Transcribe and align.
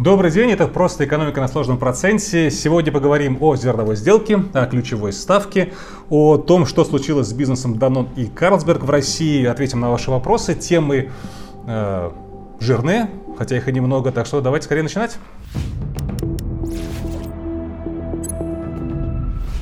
Добрый 0.00 0.30
день, 0.30 0.50
это 0.50 0.66
просто 0.66 1.04
экономика 1.04 1.42
на 1.42 1.48
сложном 1.48 1.76
проценте. 1.76 2.50
Сегодня 2.50 2.90
поговорим 2.90 3.36
о 3.42 3.54
зерновой 3.54 3.96
сделке, 3.96 4.42
о 4.54 4.64
ключевой 4.64 5.12
ставке, 5.12 5.74
о 6.08 6.38
том, 6.38 6.64
что 6.64 6.86
случилось 6.86 7.26
с 7.26 7.34
бизнесом 7.34 7.78
Данон 7.78 8.08
и 8.16 8.24
Карлсберг 8.24 8.82
в 8.82 8.88
России. 8.88 9.44
Ответим 9.44 9.80
на 9.80 9.90
ваши 9.90 10.10
вопросы. 10.10 10.54
Темы 10.54 11.10
э, 11.66 12.10
жирные, 12.60 13.10
хотя 13.36 13.58
их 13.58 13.68
и 13.68 13.72
немного, 13.72 14.10
так 14.10 14.24
что 14.24 14.40
давайте 14.40 14.64
скорее 14.64 14.84
начинать. 14.84 15.18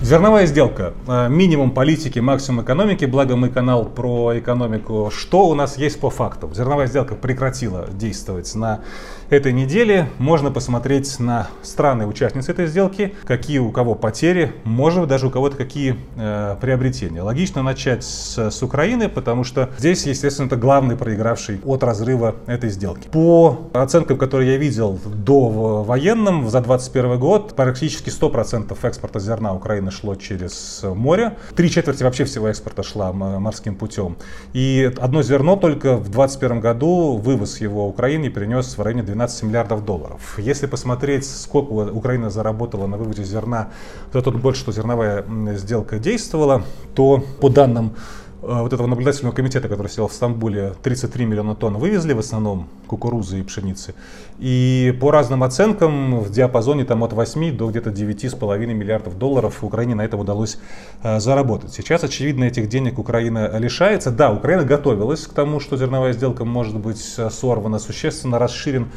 Зерновая 0.08 0.46
сделка. 0.46 0.94
Э, 1.06 1.28
минимум 1.28 1.70
политики, 1.70 2.18
максимум 2.18 2.64
экономики. 2.64 3.04
Благо 3.04 3.36
мы 3.36 3.50
канал 3.50 3.84
про 3.84 4.38
экономику. 4.38 5.10
Что 5.14 5.46
у 5.46 5.54
нас 5.54 5.76
есть 5.76 6.00
по 6.00 6.08
факту? 6.08 6.50
Зерновая 6.54 6.86
сделка 6.86 7.14
прекратила 7.14 7.86
действовать 7.92 8.54
на 8.54 8.80
этой 9.28 9.52
неделе. 9.52 10.08
Можно 10.16 10.50
посмотреть 10.50 11.20
на 11.20 11.48
страны 11.60 12.06
участницы 12.06 12.52
этой 12.52 12.68
сделки, 12.68 13.14
какие 13.26 13.58
у 13.58 13.70
кого 13.70 13.94
потери, 13.94 14.54
может 14.64 15.08
даже 15.08 15.26
у 15.26 15.30
кого-то 15.30 15.58
какие 15.58 15.98
э, 16.16 16.56
приобретения. 16.58 17.20
Логично 17.20 17.62
начать 17.62 18.02
с, 18.02 18.50
с 18.50 18.62
Украины, 18.62 19.10
потому 19.10 19.44
что 19.44 19.68
здесь, 19.76 20.06
естественно, 20.06 20.46
это 20.46 20.56
главный 20.56 20.96
проигравший 20.96 21.60
от 21.66 21.82
разрыва 21.82 22.36
этой 22.46 22.70
сделки. 22.70 23.08
По 23.08 23.68
оценкам, 23.74 24.16
которые 24.16 24.52
я 24.52 24.56
видел 24.56 24.98
до 25.04 25.82
военным, 25.82 26.48
за 26.48 26.62
2021 26.62 27.18
год 27.18 27.54
практически 27.54 28.08
100% 28.08 28.74
экспорта 28.82 29.20
зерна 29.20 29.52
Украины 29.52 29.90
шло 29.98 30.14
через 30.14 30.80
море. 30.82 31.36
Три 31.56 31.70
четверти 31.70 32.02
вообще 32.02 32.24
всего 32.24 32.48
экспорта 32.48 32.82
шла 32.82 33.12
морским 33.12 33.74
путем. 33.74 34.16
И 34.52 34.92
одно 35.00 35.22
зерно 35.22 35.56
только 35.56 35.96
в 35.96 36.10
2021 36.10 36.60
году 36.60 37.16
вывоз 37.16 37.60
его 37.60 37.88
Украины 37.88 38.28
перенес 38.28 38.78
в 38.78 38.82
районе 38.82 39.02
12 39.02 39.42
миллиардов 39.44 39.84
долларов. 39.84 40.38
Если 40.38 40.66
посмотреть, 40.66 41.26
сколько 41.26 41.72
Украина 41.72 42.30
заработала 42.30 42.86
на 42.86 42.96
вывозе 42.96 43.24
зерна 43.24 43.70
за 44.12 44.22
тот 44.22 44.36
год, 44.36 44.56
что 44.56 44.72
зерновая 44.72 45.24
сделка 45.56 45.98
действовала, 45.98 46.62
то 46.94 47.24
по 47.40 47.48
данным 47.48 47.94
Э, 47.94 48.27
вот 48.40 48.72
этого 48.72 48.86
наблюдательного 48.86 49.34
комитета, 49.34 49.68
который 49.68 49.88
сидел 49.88 50.08
в 50.08 50.12
Стамбуле, 50.12 50.74
33 50.82 51.24
миллиона 51.26 51.54
тонн 51.54 51.76
вывезли, 51.76 52.12
в 52.12 52.18
основном 52.18 52.68
кукурузы 52.86 53.40
и 53.40 53.42
пшеницы. 53.42 53.94
И 54.38 54.96
по 55.00 55.10
разным 55.10 55.42
оценкам 55.42 56.20
в 56.20 56.30
диапазоне 56.30 56.84
там, 56.84 57.02
от 57.02 57.12
8 57.12 57.56
до 57.56 57.68
где-то 57.68 57.90
9,5 57.90 58.66
миллиардов 58.66 59.18
долларов 59.18 59.64
Украине 59.64 59.94
на 59.94 60.04
этом 60.04 60.20
удалось 60.20 60.58
э, 61.02 61.20
заработать. 61.20 61.72
Сейчас, 61.72 62.04
очевидно, 62.04 62.44
этих 62.44 62.68
денег 62.68 62.98
Украина 62.98 63.58
лишается. 63.58 64.10
Да, 64.10 64.32
Украина 64.32 64.64
готовилась 64.64 65.26
к 65.26 65.32
тому, 65.32 65.60
что 65.60 65.76
зерновая 65.76 66.12
сделка 66.12 66.44
может 66.44 66.76
быть 66.76 67.14
э, 67.18 67.30
сорвана, 67.30 67.78
существенно 67.78 68.38
расширен 68.38 68.88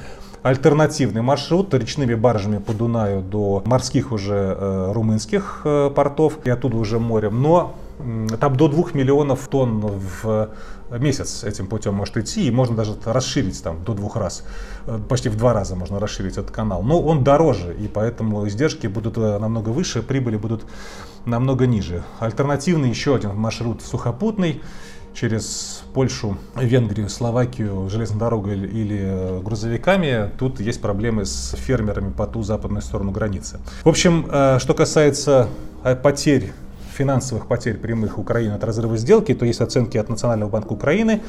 альтернативный 0.44 1.22
маршрут 1.22 1.74
речными 1.74 2.16
баржами 2.16 2.58
по 2.58 2.74
Дунаю 2.74 3.22
до 3.22 3.62
морских 3.66 4.12
уже 4.12 4.56
э, 4.58 4.92
румынских 4.94 5.62
э, 5.66 5.92
портов 5.94 6.40
и 6.46 6.50
оттуда 6.50 6.78
уже 6.78 7.00
морем. 7.00 7.42
Но 7.42 7.76
там 8.40 8.56
до 8.56 8.68
2 8.68 8.92
миллионов 8.94 9.48
тонн 9.48 9.80
в 9.82 10.50
месяц 11.00 11.44
этим 11.44 11.68
путем 11.68 11.94
может 11.94 12.18
идти, 12.18 12.48
и 12.48 12.52
можно 12.52 12.76
даже 12.76 12.96
расширить 13.06 13.62
там 13.64 13.84
до 13.84 13.94
двух 13.94 14.16
раз, 14.16 14.44
э, 14.86 15.00
почти 15.08 15.30
в 15.30 15.38
два 15.38 15.54
раза 15.54 15.76
можно 15.76 16.00
расширить 16.00 16.34
этот 16.34 16.52
канал. 16.52 16.84
Но 16.84 17.02
он 17.02 17.24
дороже, 17.24 17.76
и 17.76 17.88
поэтому 17.88 18.48
издержки 18.48 18.88
будут 18.88 19.18
э, 19.18 19.38
намного 19.40 19.70
выше, 19.70 20.02
прибыли 20.02 20.38
будут 20.38 20.66
намного 21.26 21.66
ниже. 21.66 22.04
Альтернативный 22.20 22.90
еще 22.90 23.16
один 23.16 23.36
маршрут 23.36 23.82
сухопутный 23.82 24.62
через 25.14 25.84
Польшу, 25.94 26.38
Венгрию, 26.56 27.10
Словакию 27.10 27.90
железной 27.90 28.20
дорогой 28.20 28.58
или 28.58 29.00
э, 29.02 29.42
грузовиками, 29.42 30.32
тут 30.38 30.60
есть 30.60 30.82
проблемы 30.82 31.26
с 31.26 31.56
фермерами 31.58 32.12
по 32.12 32.28
ту 32.28 32.44
западную 32.44 32.82
сторону 32.82 33.12
границы. 33.12 33.60
В 33.84 33.90
общем, 33.90 34.26
что 34.60 34.74
касается 34.74 35.48
потерь 36.04 36.54
финансовых 37.02 37.48
потерь 37.48 37.78
прямых 37.78 38.20
Украины 38.20 38.54
от 38.54 38.64
разрыва 38.64 38.96
сделки, 38.96 39.34
то 39.34 39.44
есть 39.44 39.60
оценки 39.60 39.98
от 39.98 40.10
Национального 40.10 40.52
банка 40.52 40.74
Украины 40.74 41.22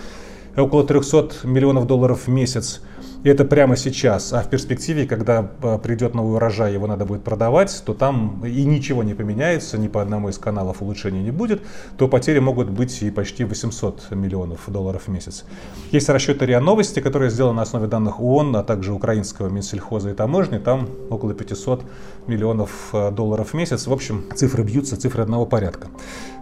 около 0.54 0.84
300 0.84 1.46
миллионов 1.46 1.86
долларов 1.86 2.26
в 2.26 2.28
месяц. 2.28 2.82
И 3.24 3.28
это 3.28 3.44
прямо 3.44 3.76
сейчас. 3.76 4.32
А 4.32 4.42
в 4.42 4.50
перспективе, 4.50 5.06
когда 5.06 5.48
а, 5.62 5.78
придет 5.78 6.14
новый 6.14 6.36
урожай, 6.36 6.72
его 6.72 6.86
надо 6.86 7.04
будет 7.04 7.22
продавать, 7.22 7.82
то 7.86 7.94
там 7.94 8.44
и 8.44 8.64
ничего 8.64 9.02
не 9.02 9.14
поменяется, 9.14 9.78
ни 9.78 9.86
по 9.86 10.02
одному 10.02 10.28
из 10.28 10.38
каналов 10.38 10.82
улучшения 10.82 11.22
не 11.22 11.30
будет, 11.30 11.62
то 11.96 12.08
потери 12.08 12.40
могут 12.40 12.68
быть 12.68 13.00
и 13.02 13.10
почти 13.10 13.44
800 13.44 14.10
миллионов 14.10 14.62
долларов 14.66 15.02
в 15.06 15.08
месяц. 15.08 15.44
Есть 15.92 16.08
расчеты 16.08 16.46
РИА 16.46 16.60
Новости, 16.60 17.00
которые 17.00 17.30
сделаны 17.30 17.56
на 17.56 17.62
основе 17.62 17.86
данных 17.86 18.20
ООН, 18.20 18.56
а 18.56 18.64
также 18.64 18.92
украинского 18.92 19.48
Минсельхоза 19.48 20.10
и 20.10 20.14
таможни. 20.14 20.58
Там 20.58 20.88
около 21.08 21.32
500 21.32 21.84
миллионов 22.26 22.70
а, 22.92 23.10
долларов 23.10 23.50
в 23.50 23.54
месяц. 23.54 23.86
В 23.86 23.92
общем, 23.92 24.24
цифры 24.34 24.64
бьются, 24.64 24.96
цифры 24.96 25.22
одного 25.22 25.46
порядка. 25.46 25.88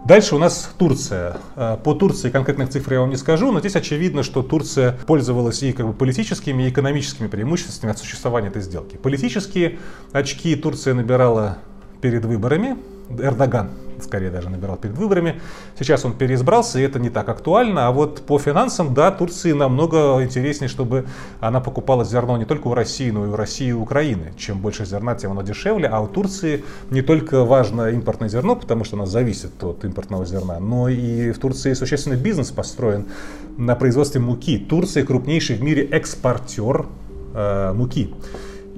Дальше 0.07 0.35
у 0.35 0.39
нас 0.39 0.71
Турция. 0.79 1.37
А, 1.57 1.77
по 1.77 1.95
Турции 1.95 2.31
конкретных 2.31 2.71
цифр 2.71 2.95
я 2.95 3.01
вам 3.01 3.11
не 3.11 3.17
скажу, 3.17 3.53
но 3.53 3.61
здесь 3.61 3.77
очевидно, 3.77 4.23
что 4.23 4.43
Турция 4.43 4.99
пользовалась 5.07 5.63
и 5.63 5.73
как 5.73 5.87
бы 5.87 5.93
политическими, 5.93 6.69
и 6.69 6.70
экономическими 6.71 7.29
преимуществами 7.29 7.93
от 7.93 7.99
существования 7.99 8.49
этой 8.49 8.63
сделки. 8.63 8.97
Политические 8.97 9.79
очки 10.13 10.57
Турция 10.57 10.95
набирала 10.95 11.59
перед 12.01 12.25
выборами. 12.25 12.77
Эрдоган 13.19 13.71
скорее 14.05 14.31
даже 14.31 14.51
набирал 14.51 14.77
перед 14.77 14.97
выборами. 14.97 15.41
Сейчас 15.79 16.05
он 16.05 16.13
переизбрался, 16.13 16.79
и 16.79 16.83
это 16.83 16.99
не 16.99 17.11
так 17.11 17.29
актуально. 17.29 17.89
А 17.89 17.91
вот 17.91 18.23
по 18.23 18.39
финансам, 18.39 18.95
да, 18.95 19.11
Турции 19.11 19.53
намного 19.53 20.23
интереснее, 20.23 20.69
чтобы 20.69 21.07
она 21.41 21.61
покупала 21.61 22.05
зерно 22.05 22.37
не 22.37 22.45
только 22.45 22.69
у 22.69 22.75
России, 22.75 23.11
но 23.11 23.27
и 23.27 23.29
у 23.29 23.37
России 23.37 23.69
и 23.69 23.73
Украины. 23.73 24.33
Чем 24.37 24.61
больше 24.61 24.85
зерна, 24.85 25.15
тем 25.15 25.33
оно 25.33 25.43
дешевле. 25.43 25.89
А 25.89 26.01
у 26.01 26.07
Турции 26.07 26.65
не 26.91 27.03
только 27.03 27.45
важно 27.45 27.91
импортное 27.91 28.29
зерно, 28.29 28.57
потому 28.57 28.85
что 28.85 28.97
оно 28.97 29.07
зависит 29.07 29.63
от 29.63 29.85
импортного 29.85 30.25
зерна, 30.25 30.59
но 30.61 30.89
и 30.89 31.33
в 31.33 31.39
Турции 31.39 31.73
существенный 31.75 32.17
бизнес 32.17 32.51
построен 32.51 33.07
на 33.57 33.75
производстве 33.75 34.21
муки. 34.21 34.59
Турция 34.59 35.05
крупнейший 35.05 35.57
в 35.57 35.63
мире 35.63 35.85
экспортер 35.85 36.87
э, 37.35 37.73
муки. 37.73 38.15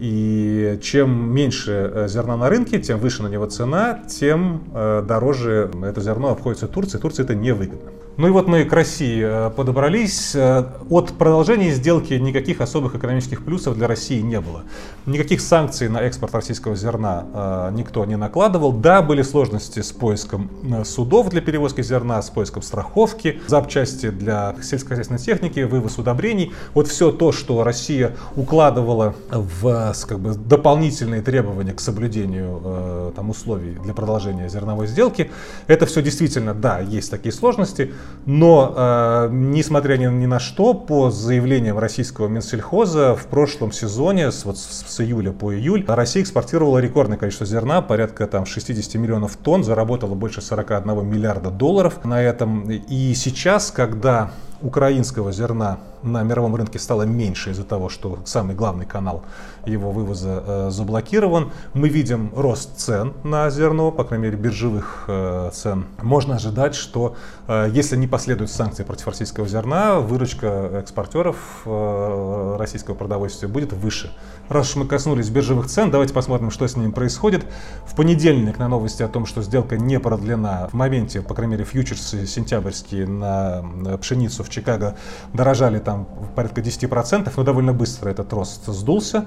И 0.03 0.81
чем 0.83 1.33
меньше 1.33 1.71
э, 1.95 2.09
зерна 2.09 2.37
на 2.37 2.49
рынке, 2.49 2.81
тем 2.81 2.99
выше 2.99 3.23
на 3.23 3.29
него 3.29 3.47
цена, 3.47 4.03
тем 4.09 4.65
э, 4.75 5.05
дороже 5.07 5.71
это 5.81 6.01
зерно 6.01 6.31
обходится 6.31 6.67
Турции. 6.67 6.99
Турции 6.99 7.23
это 7.23 7.37
невыгодно. 7.37 7.93
Ну 8.19 8.28
и 8.28 8.31
вот 8.31 8.47
мы 8.47 8.65
к 8.65 8.73
России 8.75 9.23
э, 9.25 9.50
подобрались. 9.50 10.34
Э, 10.34 10.67
от 10.91 11.12
продолжения 11.12 11.71
сделки 11.71 12.12
никаких 12.12 12.61
особых 12.61 12.95
экономических 12.95 13.43
плюсов 13.43 13.75
для 13.75 13.87
России 13.87 14.21
не 14.21 14.39
было. 14.39 14.65
Никаких 15.06 15.41
санкций 15.41 15.89
на 15.89 16.03
экспорт 16.03 16.34
российского 16.34 16.77
зерна 16.77 17.25
э, 17.33 17.71
никто 17.72 18.05
не 18.05 18.17
накладывал. 18.17 18.72
Да, 18.72 19.01
были 19.01 19.22
сложности 19.22 19.81
с 19.81 19.93
поиском 19.93 20.51
судов 20.84 21.31
для 21.31 21.41
перевозки 21.41 21.81
зерна, 21.81 22.21
с 22.21 22.28
поиском 22.28 22.61
страховки, 22.61 23.41
запчасти 23.47 24.11
для 24.11 24.56
сельскохозяйственной 24.62 25.19
техники, 25.21 25.61
вывоз 25.61 25.97
удобрений. 25.97 26.53
Вот 26.75 26.89
все 26.89 27.12
то, 27.12 27.33
что 27.33 27.65
Россия 27.65 28.15
укладывала 28.37 29.15
в 29.31 29.95
как 30.06 30.21
бы, 30.21 30.34
дополнительные 30.34 31.22
требования 31.22 31.72
к 31.72 31.81
соблюдению 31.81 33.12
там, 33.17 33.31
условий 33.31 33.78
для 33.83 33.95
продолжения 33.95 34.49
зерновой 34.49 34.87
сделки, 34.87 35.31
это 35.67 35.87
все 35.87 36.03
действительно, 36.03 36.53
да, 36.53 36.81
есть 36.81 37.11
такие 37.11 37.33
сложности. 37.33 37.93
Но, 38.25 38.73
э, 38.77 39.29
несмотря 39.33 39.97
ни, 39.97 40.07
ни 40.07 40.27
на 40.27 40.39
что, 40.39 40.75
по 40.75 41.11
заявлениям 41.11 41.79
российского 41.79 42.29
Минсельхоза, 42.29 43.17
в 43.17 43.27
прошлом 43.27 43.73
сезоне, 43.73 44.31
с, 44.31 44.45
вот 44.45 44.59
с, 44.59 44.85
с 44.87 45.01
июля 45.01 45.33
по 45.33 45.53
июль, 45.53 45.85
Россия 45.89 46.23
экспортировала 46.23 46.79
рекордное 46.79 47.19
количество 47.19 47.47
зерна, 47.47 47.83
порядка 47.83 48.29
там 48.29 48.47
60 48.47 48.95
миллионов 48.95 49.37
тонн, 49.37 49.65
заработала 49.65 50.15
больше 50.15 50.41
41 50.41 51.05
миллиарда 51.05 51.51
долларов 51.51 52.05
на 52.05 52.23
этом. 52.23 52.71
И 52.71 53.15
сейчас, 53.15 53.73
когда 53.73 54.31
украинского 54.62 55.33
зерна 55.33 55.78
на 56.03 56.23
мировом 56.23 56.56
рынке 56.56 56.78
стало 56.78 57.03
меньше 57.03 57.50
из-за 57.50 57.65
того, 57.65 57.89
что 57.89 58.19
самый 58.25 58.55
главный 58.55 58.87
канал 58.87 59.23
его 59.65 59.93
вывоза 59.93 60.43
э, 60.45 60.71
заблокирован. 60.71 61.53
Мы 61.75 61.89
видим 61.89 62.33
рост 62.34 62.77
цен 62.77 63.13
на 63.22 63.48
зерно, 63.51 63.92
по 63.92 64.04
крайней 64.04 64.25
мере 64.27 64.36
биржевых 64.36 65.04
э, 65.07 65.51
цен. 65.53 65.86
Можно 66.03 66.36
ожидать, 66.36 66.75
что 66.75 67.16
э, 67.47 67.71
если 67.72 67.97
не 67.97 68.07
последуют 68.09 68.51
санкции 68.51 68.83
против 68.83 69.07
российского 69.07 69.47
зерна, 69.47 70.01
выручка 70.01 70.71
экспортеров 70.81 71.36
э, 71.65 72.57
российского 72.59 72.95
продовольствия 72.95 73.48
будет 73.48 73.72
выше. 73.72 74.13
Раз 74.48 74.71
уж 74.71 74.77
мы 74.77 74.86
коснулись 74.86 75.31
биржевых 75.31 75.66
цен, 75.66 75.91
давайте 75.91 76.13
посмотрим, 76.13 76.51
что 76.51 76.66
с 76.66 76.77
ними 76.77 76.91
происходит. 76.91 77.45
В 77.86 77.95
понедельник 77.95 78.59
на 78.59 78.69
новости 78.69 79.03
о 79.03 79.09
том, 79.09 79.25
что 79.27 79.42
сделка 79.42 79.78
не 79.78 80.01
продлена, 80.01 80.69
в 80.69 80.75
моменте, 80.75 81.22
по 81.22 81.34
крайней 81.34 81.53
мере, 81.53 81.65
фьючерсы 81.65 82.27
сентябрьские 82.27 83.07
на 83.07 83.63
пшеницу 84.01 84.42
в 84.45 84.51
Чикаго 84.53 84.95
дорожали 85.33 85.78
там 85.78 86.07
порядка 86.37 86.60
10%, 86.60 87.33
но 87.37 87.43
довольно 87.43 87.72
быстро 87.72 88.10
этот 88.10 88.33
рост 88.33 88.66
сдулся. 88.66 89.27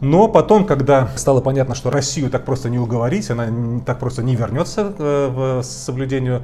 Но 0.00 0.26
потом, 0.26 0.66
когда 0.66 1.08
стало 1.16 1.40
понятно, 1.40 1.74
что 1.76 1.90
Россию 1.90 2.28
так 2.28 2.44
просто 2.44 2.68
не 2.68 2.78
уговорить, 2.78 3.30
она 3.30 3.46
так 3.86 4.00
просто 4.00 4.22
не 4.22 4.34
вернется 4.34 4.92
в 4.98 5.62
соблюдению 5.62 6.42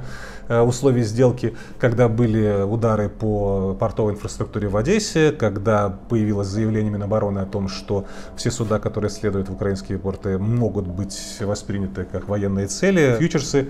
Э, 0.51 0.59
условий 0.63 1.03
сделки, 1.03 1.55
когда 1.79 2.09
были 2.09 2.63
удары 2.63 3.07
по 3.07 3.73
портовой 3.79 4.15
инфраструктуре 4.15 4.67
в 4.67 4.75
Одессе, 4.75 5.31
когда 5.31 5.89
появилось 6.09 6.47
заявление 6.47 6.91
Минобороны 6.91 7.39
о 7.39 7.45
том, 7.45 7.69
что 7.69 8.03
все 8.35 8.51
суда, 8.51 8.77
которые 8.77 9.11
следуют 9.11 9.47
в 9.47 9.53
украинские 9.53 9.97
порты, 9.97 10.37
могут 10.37 10.87
быть 10.87 11.37
восприняты 11.39 12.03
как 12.03 12.27
военные 12.27 12.67
цели. 12.67 13.15
Фьючерсы 13.17 13.69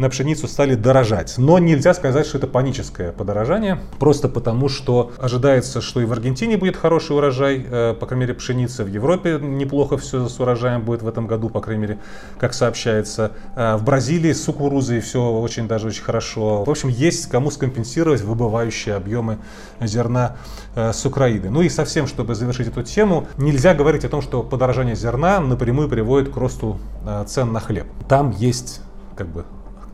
на 0.00 0.08
пшеницу 0.08 0.48
стали 0.48 0.74
дорожать. 0.74 1.34
Но 1.36 1.58
нельзя 1.58 1.94
сказать, 1.94 2.26
что 2.26 2.38
это 2.38 2.46
паническое 2.46 3.12
подорожание, 3.12 3.80
просто 3.98 4.28
потому 4.28 4.68
что 4.68 5.12
ожидается, 5.18 5.80
что 5.80 6.00
и 6.00 6.04
в 6.04 6.12
Аргентине 6.12 6.56
будет 6.56 6.76
хороший 6.76 7.16
урожай, 7.16 7.64
э, 7.68 7.94
по 7.94 8.06
крайней 8.06 8.22
мере 8.22 8.34
пшеница, 8.34 8.82
в 8.82 8.88
Европе 8.88 9.38
неплохо 9.40 9.98
все 9.98 10.28
с 10.28 10.40
урожаем 10.40 10.82
будет 10.82 11.02
в 11.02 11.08
этом 11.08 11.26
году, 11.26 11.50
по 11.50 11.60
крайней 11.60 11.82
мере, 11.82 11.98
как 12.38 12.54
сообщается. 12.54 13.32
Э, 13.54 13.76
в 13.76 13.84
Бразилии 13.84 14.32
с 14.32 14.44
кукурузой 14.44 15.00
все 15.00 15.22
очень 15.22 15.68
даже 15.68 15.88
очень 15.88 16.02
хорошо. 16.02 16.64
В 16.64 16.70
общем, 16.70 16.88
есть 16.88 17.28
кому 17.28 17.50
скомпенсировать 17.50 18.22
выбывающие 18.22 18.94
объемы 18.94 19.38
зерна 19.80 20.36
э, 20.74 20.92
с 20.92 21.04
Украины. 21.04 21.50
Ну 21.50 21.60
и 21.60 21.68
совсем, 21.68 22.06
чтобы 22.06 22.34
завершить 22.34 22.68
эту 22.68 22.82
тему, 22.82 23.28
нельзя 23.36 23.74
говорить 23.74 24.04
о 24.04 24.08
том, 24.08 24.22
что 24.22 24.42
подорожание 24.42 24.96
зерна 24.96 25.40
напрямую 25.40 25.88
приводит 25.88 26.32
к 26.32 26.36
росту 26.36 26.78
цен 27.26 27.52
на 27.52 27.60
хлеб. 27.60 27.86
Там 28.08 28.30
есть 28.30 28.80
как 29.16 29.28
бы 29.28 29.44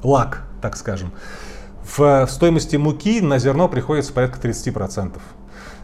лак, 0.03 0.45
так 0.61 0.77
скажем. 0.77 1.13
В 1.97 2.27
стоимости 2.29 2.77
муки 2.77 3.21
на 3.21 3.39
зерно 3.39 3.69
приходится 3.69 4.13
порядка 4.13 4.39
30%. 4.47 5.19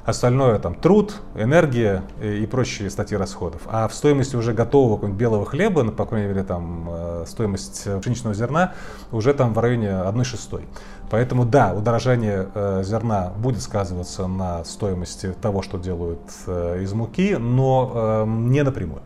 Остальное 0.04 0.58
там 0.58 0.74
труд, 0.74 1.20
энергия 1.36 2.02
и 2.20 2.44
прочие 2.46 2.90
статьи 2.90 3.16
расходов. 3.16 3.62
А 3.66 3.86
в 3.86 3.94
стоимости 3.94 4.34
уже 4.34 4.52
готового 4.52 5.06
белого 5.06 5.46
хлеба, 5.46 5.84
ну, 5.84 5.92
по 5.92 6.06
крайней 6.06 6.26
мере, 6.26 6.42
там 6.42 6.88
э, 6.90 7.24
стоимость 7.28 7.86
пшеничного 8.00 8.34
зерна 8.34 8.74
уже 9.12 9.32
там 9.32 9.54
в 9.54 9.58
районе 9.60 10.00
1 10.00 10.24
шестой. 10.24 10.64
Поэтому 11.08 11.44
да, 11.44 11.72
удорожание 11.72 12.48
э, 12.52 12.82
зерна 12.84 13.32
будет 13.36 13.62
сказываться 13.62 14.26
на 14.26 14.64
стоимости 14.64 15.34
того, 15.40 15.62
что 15.62 15.78
делают 15.78 16.22
э, 16.48 16.80
из 16.82 16.92
муки, 16.94 17.36
но 17.36 17.92
э, 17.94 18.24
не 18.26 18.62
напрямую. 18.62 19.02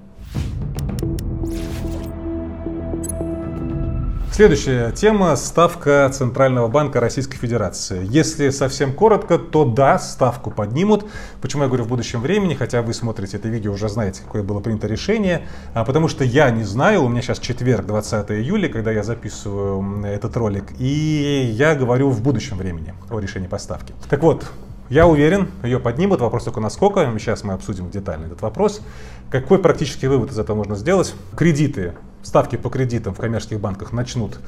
Следующая 4.36 4.92
тема– 4.92 5.34
ставка 5.36 6.10
Центрального 6.12 6.68
банка 6.68 7.00
Российской 7.00 7.38
Федерации. 7.38 8.06
Если 8.06 8.50
совсем 8.50 8.92
коротко, 8.92 9.38
то 9.38 9.64
да, 9.64 9.98
ставку 9.98 10.50
поднимут. 10.50 11.06
Почему 11.40 11.62
я 11.62 11.68
говорю 11.68 11.84
в 11.84 11.88
будущем 11.88 12.20
времени, 12.20 12.52
хотя 12.52 12.82
вы 12.82 12.92
смотрите 12.92 13.38
это 13.38 13.48
видео, 13.48 13.72
уже 13.72 13.88
знаете, 13.88 14.20
какое 14.22 14.42
было 14.42 14.60
принято 14.60 14.88
решение. 14.88 15.46
А 15.72 15.86
потому 15.86 16.08
что 16.08 16.22
я 16.22 16.50
не 16.50 16.64
знаю, 16.64 17.04
у 17.04 17.08
меня 17.08 17.22
сейчас 17.22 17.38
четверг, 17.38 17.86
20 17.86 18.30
июля, 18.32 18.68
когда 18.68 18.90
я 18.90 19.02
записываю 19.02 20.04
этот 20.04 20.36
ролик, 20.36 20.64
и 20.78 21.50
я 21.56 21.74
говорю 21.74 22.10
в 22.10 22.20
будущем 22.20 22.58
времени 22.58 22.92
о 23.08 23.18
решении 23.18 23.48
поставки. 23.48 23.94
Так 24.10 24.22
вот, 24.22 24.44
я 24.90 25.06
уверен, 25.06 25.48
ее 25.62 25.80
поднимут. 25.80 26.20
Вопрос 26.20 26.44
только 26.44 26.60
насколько. 26.60 27.10
Сейчас 27.18 27.42
мы 27.42 27.54
обсудим 27.54 27.88
детально 27.88 28.26
этот 28.26 28.42
вопрос. 28.42 28.82
Какой 29.30 29.58
практический 29.58 30.08
вывод 30.08 30.30
из 30.30 30.38
этого 30.38 30.58
можно 30.58 30.76
сделать? 30.76 31.14
Кредиты 31.34 31.94
ставки 32.26 32.56
по 32.56 32.68
кредитам 32.68 33.14
в 33.14 33.18
коммерческих 33.18 33.60
банках 33.60 33.92
начнут 33.92 34.38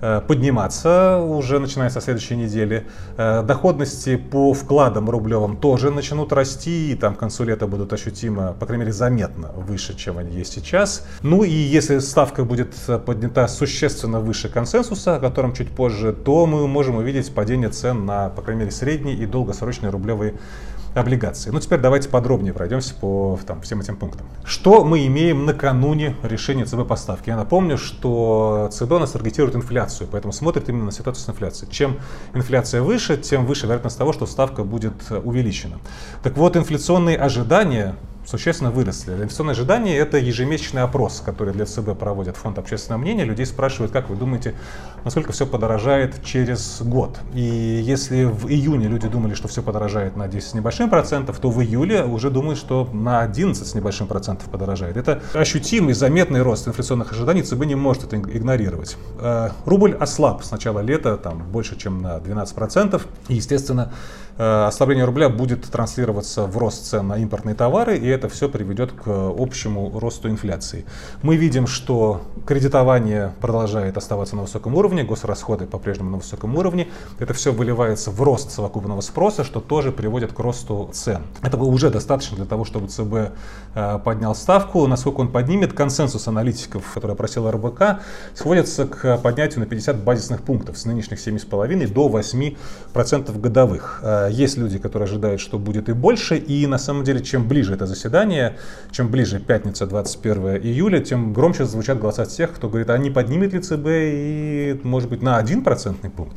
э, 0.00 0.22
подниматься 0.26 1.18
уже 1.18 1.58
начиная 1.58 1.90
со 1.90 2.00
следующей 2.00 2.36
недели. 2.36 2.86
Э, 3.16 3.42
доходности 3.42 4.16
по 4.16 4.54
вкладам 4.54 5.10
рублевым 5.10 5.56
тоже 5.56 5.90
начнут 5.90 6.32
расти, 6.32 6.92
и 6.92 6.94
там 6.94 7.14
к 7.14 7.18
концу 7.18 7.44
лета 7.44 7.66
будут 7.66 7.92
ощутимо, 7.92 8.54
по 8.54 8.66
крайней 8.66 8.84
мере, 8.84 8.92
заметно 8.92 9.48
выше, 9.52 9.94
чем 9.94 10.16
они 10.18 10.36
есть 10.36 10.54
сейчас. 10.54 11.06
Ну 11.22 11.42
и 11.42 11.50
если 11.50 11.98
ставка 11.98 12.44
будет 12.44 12.74
поднята 13.06 13.46
существенно 13.46 14.20
выше 14.20 14.48
консенсуса, 14.48 15.16
о 15.16 15.20
котором 15.20 15.52
чуть 15.52 15.70
позже, 15.70 16.12
то 16.12 16.46
мы 16.46 16.66
можем 16.66 16.96
увидеть 16.96 17.34
падение 17.34 17.68
цен 17.68 18.06
на, 18.06 18.30
по 18.30 18.42
крайней 18.42 18.60
мере, 18.60 18.72
средние 18.72 19.16
и 19.16 19.26
долгосрочные 19.26 19.90
рублевые 19.90 20.34
облигаций. 20.94 21.52
Ну, 21.52 21.60
теперь 21.60 21.80
давайте 21.80 22.08
подробнее 22.08 22.52
пройдемся 22.52 22.94
по 22.94 23.38
там, 23.46 23.60
всем 23.62 23.80
этим 23.80 23.96
пунктам. 23.96 24.26
Что 24.44 24.84
мы 24.84 25.06
имеем 25.06 25.46
накануне 25.46 26.16
решения 26.22 26.64
ЦБ 26.64 26.86
поставки? 26.86 27.28
Я 27.28 27.36
напомню, 27.36 27.78
что 27.78 28.68
ЦБ 28.72 28.92
у 28.92 28.98
нас 28.98 29.12
таргетирует 29.12 29.54
инфляцию, 29.56 30.08
поэтому 30.10 30.32
смотрит 30.32 30.68
именно 30.68 30.86
на 30.86 30.92
ситуацию 30.92 31.24
с 31.24 31.28
инфляцией. 31.28 31.70
Чем 31.70 31.98
инфляция 32.34 32.82
выше, 32.82 33.16
тем 33.16 33.46
выше 33.46 33.66
вероятность 33.66 33.98
того, 33.98 34.12
что 34.12 34.26
ставка 34.26 34.64
будет 34.64 34.94
увеличена. 35.10 35.78
Так 36.22 36.36
вот, 36.36 36.56
инфляционные 36.56 37.16
ожидания 37.16 37.94
существенно 38.28 38.70
выросли. 38.70 39.14
Инвестиционные 39.14 39.52
ожидания– 39.52 39.96
это 39.98 40.18
ежемесячный 40.18 40.82
опрос, 40.82 41.22
который 41.24 41.54
для 41.54 41.64
ЦБ 41.64 41.98
проводит 41.98 42.36
Фонд 42.36 42.58
общественного 42.58 43.00
мнения. 43.00 43.24
Людей 43.24 43.46
спрашивают, 43.46 43.90
как 43.90 44.10
вы 44.10 44.16
думаете, 44.16 44.54
насколько 45.04 45.32
все 45.32 45.46
подорожает 45.46 46.22
через 46.22 46.82
год. 46.82 47.18
И 47.32 47.40
если 47.40 48.24
в 48.24 48.48
июне 48.48 48.86
люди 48.86 49.08
думали, 49.08 49.32
что 49.32 49.48
все 49.48 49.62
подорожает 49.62 50.16
на 50.16 50.28
10 50.28 50.50
с 50.50 50.54
небольшим 50.54 50.90
процентов, 50.90 51.38
то 51.38 51.48
в 51.48 51.62
июле 51.62 52.04
уже 52.04 52.30
думают, 52.30 52.58
что 52.58 52.88
на 52.92 53.22
11 53.22 53.66
с 53.66 53.74
небольшим 53.74 54.06
процентов 54.06 54.50
подорожает. 54.50 54.98
Это 54.98 55.22
ощутимый, 55.32 55.94
заметный 55.94 56.42
рост 56.42 56.68
инфляционных 56.68 57.12
ожиданий, 57.12 57.42
ЦБ 57.42 57.64
не 57.64 57.76
может 57.76 58.04
это 58.04 58.16
игнорировать. 58.16 58.98
Э, 59.20 59.50
рубль 59.64 59.94
ослаб 59.94 60.44
с 60.44 60.50
начала 60.50 60.80
лета 60.80 61.16
там, 61.16 61.44
больше, 61.50 61.78
чем 61.78 62.02
на 62.02 62.18
12 62.18 62.54
процентов. 62.54 63.06
И, 63.28 63.34
естественно, 63.36 63.90
Э, 64.38 64.66
ослабление 64.68 65.04
рубля 65.04 65.28
будет 65.28 65.64
транслироваться 65.64 66.44
в 66.44 66.56
рост 66.56 66.86
цен 66.86 67.08
на 67.08 67.18
импортные 67.18 67.56
товары, 67.56 67.98
и 67.98 68.08
это 68.18 68.28
все 68.28 68.48
приведет 68.48 68.92
к 68.92 69.06
общему 69.06 69.98
росту 69.98 70.28
инфляции. 70.28 70.84
Мы 71.22 71.36
видим, 71.36 71.68
что 71.68 72.22
кредитование 72.46 73.32
продолжает 73.40 73.96
оставаться 73.96 74.34
на 74.34 74.42
высоком 74.42 74.74
уровне, 74.74 75.04
госрасходы 75.04 75.66
по-прежнему 75.66 76.10
на 76.10 76.16
высоком 76.16 76.56
уровне. 76.56 76.88
Это 77.20 77.32
все 77.32 77.52
выливается 77.52 78.10
в 78.10 78.20
рост 78.20 78.50
совокупного 78.50 79.00
спроса, 79.02 79.44
что 79.44 79.60
тоже 79.60 79.92
приводит 79.92 80.32
к 80.32 80.38
росту 80.40 80.90
цен. 80.92 81.22
Этого 81.42 81.64
уже 81.64 81.90
достаточно 81.90 82.36
для 82.36 82.46
того, 82.46 82.64
чтобы 82.64 82.88
ЦБ 82.88 83.36
э, 83.74 83.98
поднял 84.04 84.34
ставку. 84.34 84.86
Насколько 84.88 85.20
он 85.20 85.28
поднимет, 85.28 85.72
консенсус 85.72 86.26
аналитиков, 86.26 86.84
который 86.92 87.12
опросил 87.12 87.48
РБК, 87.48 88.00
сводится 88.34 88.86
к 88.86 89.18
поднятию 89.18 89.60
на 89.60 89.66
50 89.66 90.02
базисных 90.02 90.42
пунктов 90.42 90.76
с 90.76 90.84
нынешних 90.84 91.24
7,5 91.24 91.92
до 91.92 92.08
8% 92.08 93.40
годовых. 93.40 94.00
Э, 94.02 94.28
есть 94.32 94.56
люди, 94.56 94.78
которые 94.78 95.04
ожидают, 95.04 95.40
что 95.40 95.58
будет 95.58 95.88
и 95.88 95.92
больше, 95.92 96.36
и 96.36 96.66
на 96.66 96.78
самом 96.78 97.04
деле, 97.04 97.22
чем 97.22 97.46
ближе 97.46 97.74
это 97.74 97.86
заседание, 97.86 97.97
чем 98.90 99.08
ближе 99.08 99.40
пятница 99.40 99.86
21 99.86 100.56
июля, 100.56 101.00
тем 101.00 101.32
громче 101.32 101.64
звучат 101.64 101.98
голоса 101.98 102.26
тех, 102.26 102.52
кто 102.52 102.68
говорит, 102.68 102.90
а 102.90 102.98
не 102.98 103.10
поднимет 103.10 103.52
ли 103.52 103.60
ЦБ 103.60 103.86
и, 103.86 104.80
может 104.84 105.08
быть, 105.08 105.22
на 105.22 105.36
один 105.36 105.62
процентный 105.62 106.10
пункт. 106.10 106.36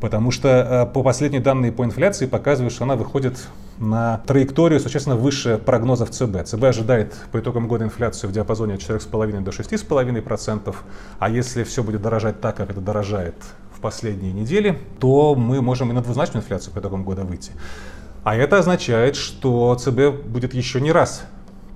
Потому 0.00 0.30
что 0.30 0.48
э, 0.48 0.92
по 0.92 1.02
последние 1.02 1.42
данные 1.42 1.72
по 1.72 1.84
инфляции 1.84 2.26
показывают, 2.26 2.72
что 2.72 2.84
она 2.84 2.96
выходит 2.96 3.36
на 3.78 4.18
траекторию 4.26 4.80
существенно 4.80 5.16
выше 5.16 5.58
прогнозов 5.58 6.10
ЦБ. 6.10 6.44
ЦБ 6.44 6.64
ожидает 6.64 7.14
по 7.32 7.38
итогам 7.38 7.68
года 7.68 7.84
инфляцию 7.84 8.30
в 8.30 8.32
диапазоне 8.32 8.74
от 8.74 8.80
4,5 8.80 9.40
до 9.40 9.50
6,5%, 9.50 10.76
а 11.18 11.30
если 11.30 11.64
все 11.64 11.82
будет 11.82 12.02
дорожать 12.02 12.40
так, 12.40 12.56
как 12.56 12.70
это 12.70 12.80
дорожает 12.80 13.34
в 13.78 13.80
последние 13.80 14.32
недели, 14.32 14.78
то 14.98 15.34
мы 15.34 15.62
можем 15.62 15.90
и 15.90 15.94
на 15.94 16.02
двузначную 16.02 16.42
инфляцию 16.42 16.74
по 16.74 16.80
итогам 16.80 17.04
года 17.04 17.22
выйти. 17.22 17.52
А 18.28 18.36
это 18.36 18.58
означает, 18.58 19.16
что 19.16 19.74
ЦБ 19.74 20.26
будет 20.26 20.52
еще 20.52 20.82
не 20.82 20.92
раз 20.92 21.22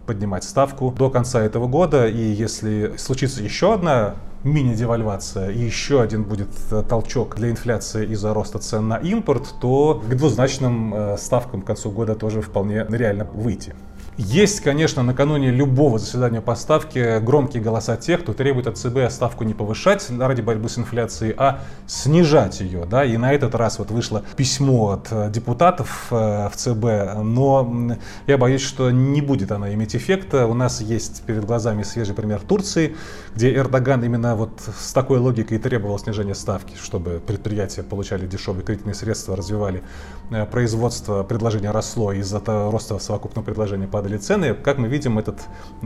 поднимать 0.07 0.45
ставку 0.45 0.91
до 0.91 1.09
конца 1.09 1.41
этого 1.41 1.67
года. 1.67 2.07
И 2.07 2.19
если 2.19 2.93
случится 2.99 3.43
еще 3.43 3.73
одна 3.73 4.17
мини-девальвация 4.45 5.49
и 5.49 5.59
еще 5.59 6.03
один 6.03 6.25
будет 6.25 6.51
э, 6.71 6.83
толчок 6.87 7.37
для 7.37 7.49
инфляции 7.49 8.07
из-за 8.09 8.35
роста 8.35 8.59
цен 8.59 8.87
на 8.87 8.97
импорт, 8.97 9.55
то 9.63 10.03
к 10.07 10.15
двузначным 10.15 10.93
э, 10.95 11.17
ставкам 11.17 11.63
к 11.63 11.65
концу 11.65 11.91
года 11.91 12.15
тоже 12.17 12.43
вполне 12.43 12.85
реально 12.91 13.25
выйти. 13.33 13.75
Есть, 14.19 14.61
конечно, 14.61 15.03
накануне 15.03 15.51
любого 15.51 15.99
заседания 15.99 16.43
по 16.43 16.55
ставке 16.55 17.19
громкие 17.21 17.63
голоса 17.63 17.97
тех, 17.97 18.21
кто 18.21 18.35
требует 18.35 18.67
от 18.67 18.77
ЦБ 18.77 19.11
ставку 19.11 19.45
не 19.45 19.55
повышать 19.55 20.07
ради 20.11 20.43
борьбы 20.43 20.69
с 20.69 20.77
инфляцией, 20.77 21.35
а 21.35 21.61
снижать 21.87 22.61
ее. 22.61 22.85
Да? 22.85 23.07
И 23.07 23.17
на 23.17 23.33
этот 23.33 23.55
раз 23.55 23.79
вот 23.79 23.91
вышло 23.91 24.23
письмо 24.37 24.91
от 24.91 25.09
э, 25.11 25.31
депутатов 25.31 26.09
э, 26.11 26.51
в 26.51 26.53
ЦБ, 26.55 27.23
но 27.23 27.97
я 28.27 28.37
боюсь, 28.37 28.61
что 28.61 28.91
не 28.91 29.23
будет 29.23 29.51
оно 29.51 29.73
иметь 29.73 29.97
эффекта. 29.97 30.47
У 30.47 30.53
нас 30.53 30.83
есть 30.83 31.23
перед 31.23 31.47
глазами 31.47 31.83
свежий 31.83 32.15
пример 32.15 32.41
Турции, 32.41 32.95
где 33.35 33.55
Эрдоган 33.55 34.05
именно 34.05 34.37
вот 34.37 34.61
с 34.79 34.93
такой 34.93 35.21
логикой 35.21 35.57
требовал 35.57 35.99
снижения 35.99 36.35
ставки, 36.35 36.75
чтобы 36.77 37.23
предприятия 37.27 37.83
получали 37.83 38.27
дешевые 38.27 38.63
кредитные 38.63 38.95
средства, 38.95 39.37
развивали 39.37 39.83
э, 40.31 40.45
производство, 40.45 41.23
предложение 41.23 41.71
росло, 41.71 42.13
из-за 42.13 42.43
роста 42.47 42.99
совокупного 42.99 43.47
предложения 43.47 43.87
падало 43.87 44.02
падали 44.03 44.19
цены. 44.19 44.55
Как 44.55 44.79
мы 44.79 44.89
видим, 44.89 45.19
этот 45.19 45.43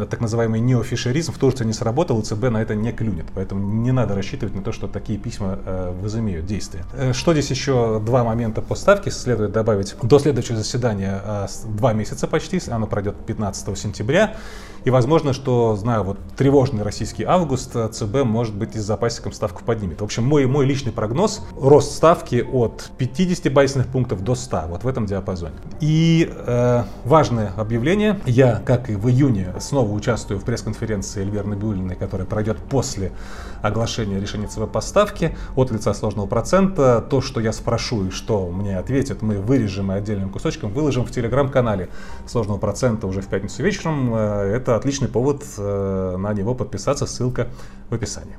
так 0.09 0.21
называемый 0.21 0.59
неофишеризм 0.61 1.33
в 1.33 1.39
Турции 1.39 1.67
не 1.67 1.75
сработал, 1.75 2.19
и 2.21 2.23
ЦБ 2.23 2.51
на 2.51 2.63
это 2.63 2.75
не 2.75 2.91
клюнет. 2.93 3.27
Поэтому 3.35 3.83
не 3.83 3.93
надо 3.93 4.15
рассчитывать 4.15 4.55
на 4.55 4.63
то, 4.63 4.73
что 4.73 4.89
такие 4.89 5.19
письма 5.19 5.59
э, 5.67 5.95
возымеют 6.01 6.47
действие. 6.47 6.85
Э, 6.95 7.13
что 7.13 7.35
здесь 7.35 7.51
еще 7.51 8.01
два 8.01 8.25
момента 8.25 8.63
по 8.63 8.75
ставке 8.75 9.11
следует 9.11 9.53
добавить. 9.53 9.95
До 10.03 10.19
следующего 10.19 10.57
заседания 10.57 11.21
э, 11.23 11.47
два 11.77 11.93
месяца 11.93 12.27
почти, 12.27 12.59
оно 12.71 12.87
пройдет 12.87 13.17
15 13.27 13.79
сентября. 13.79 14.37
И 14.87 14.91
возможно, 14.91 15.33
что, 15.33 15.75
знаю, 15.75 16.05
вот 16.05 16.17
тревожный 16.37 16.85
российский 16.85 17.25
август 17.25 17.73
ЦБ, 17.73 18.23
может 18.23 18.55
быть, 18.55 18.77
и 18.77 18.79
с 18.79 18.85
запасиком 18.85 19.33
ставку 19.33 19.65
поднимет. 19.65 20.01
В 20.01 20.05
общем, 20.05 20.25
мой, 20.25 20.47
мой 20.47 20.65
личный 20.65 20.93
прогноз– 20.93 21.45
рост 21.61 21.93
ставки 21.93 22.47
от 22.53 22.93
50 22.97 23.53
базисных 23.53 23.89
пунктов 23.89 24.23
до 24.23 24.37
100, 24.37 24.63
вот 24.69 24.85
в 24.85 24.89
этом 24.89 25.07
диапазоне. 25.07 25.57
И 25.81 26.33
э, 26.33 26.85
важное 27.05 27.53
объявление. 27.57 28.06
Я, 28.27 28.63
как 28.65 28.91
и 28.91 28.95
в 28.95 29.09
июне, 29.09 29.55
снова 29.61 29.93
участвую 29.93 30.41
в 30.41 30.45
пресс-конференции 30.45 31.23
Эльвиры 31.23 31.47
Набиулиной, 31.47 31.97
которая 31.97 32.27
пройдет 32.27 32.59
после 32.59 33.13
оглашения 33.63 34.21
решения 34.21 34.47
ЦБ 34.47 34.71
по 34.71 34.81
ставке 34.81 35.37
от 35.55 35.71
лица 35.71 35.95
сложного 35.95 36.27
процента. 36.27 37.05
То, 37.09 37.21
что 37.21 37.41
я 37.41 37.53
спрошу 37.53 38.07
и 38.07 38.11
что 38.11 38.49
мне 38.51 38.79
ответят, 38.79 39.23
мы 39.23 39.41
вырежем 39.41 39.93
и 39.93 39.95
отдельным 39.95 40.31
кусочком 40.31 40.71
выложим 40.71 41.05
в 41.05 41.11
телеграм-канале 41.11 41.89
сложного 42.27 42.59
процента 42.59 43.07
уже 43.07 43.21
в 43.21 43.27
пятницу 43.27 43.63
вечером. 43.63 44.15
Э, 44.15 44.53
это 44.55 44.77
отличный 44.77 45.09
повод 45.09 45.45
э, 45.59 46.17
на 46.19 46.33
него 46.33 46.55
подписаться, 46.55 47.07
ссылка 47.07 47.49
в 47.91 47.95
описании. 47.95 48.37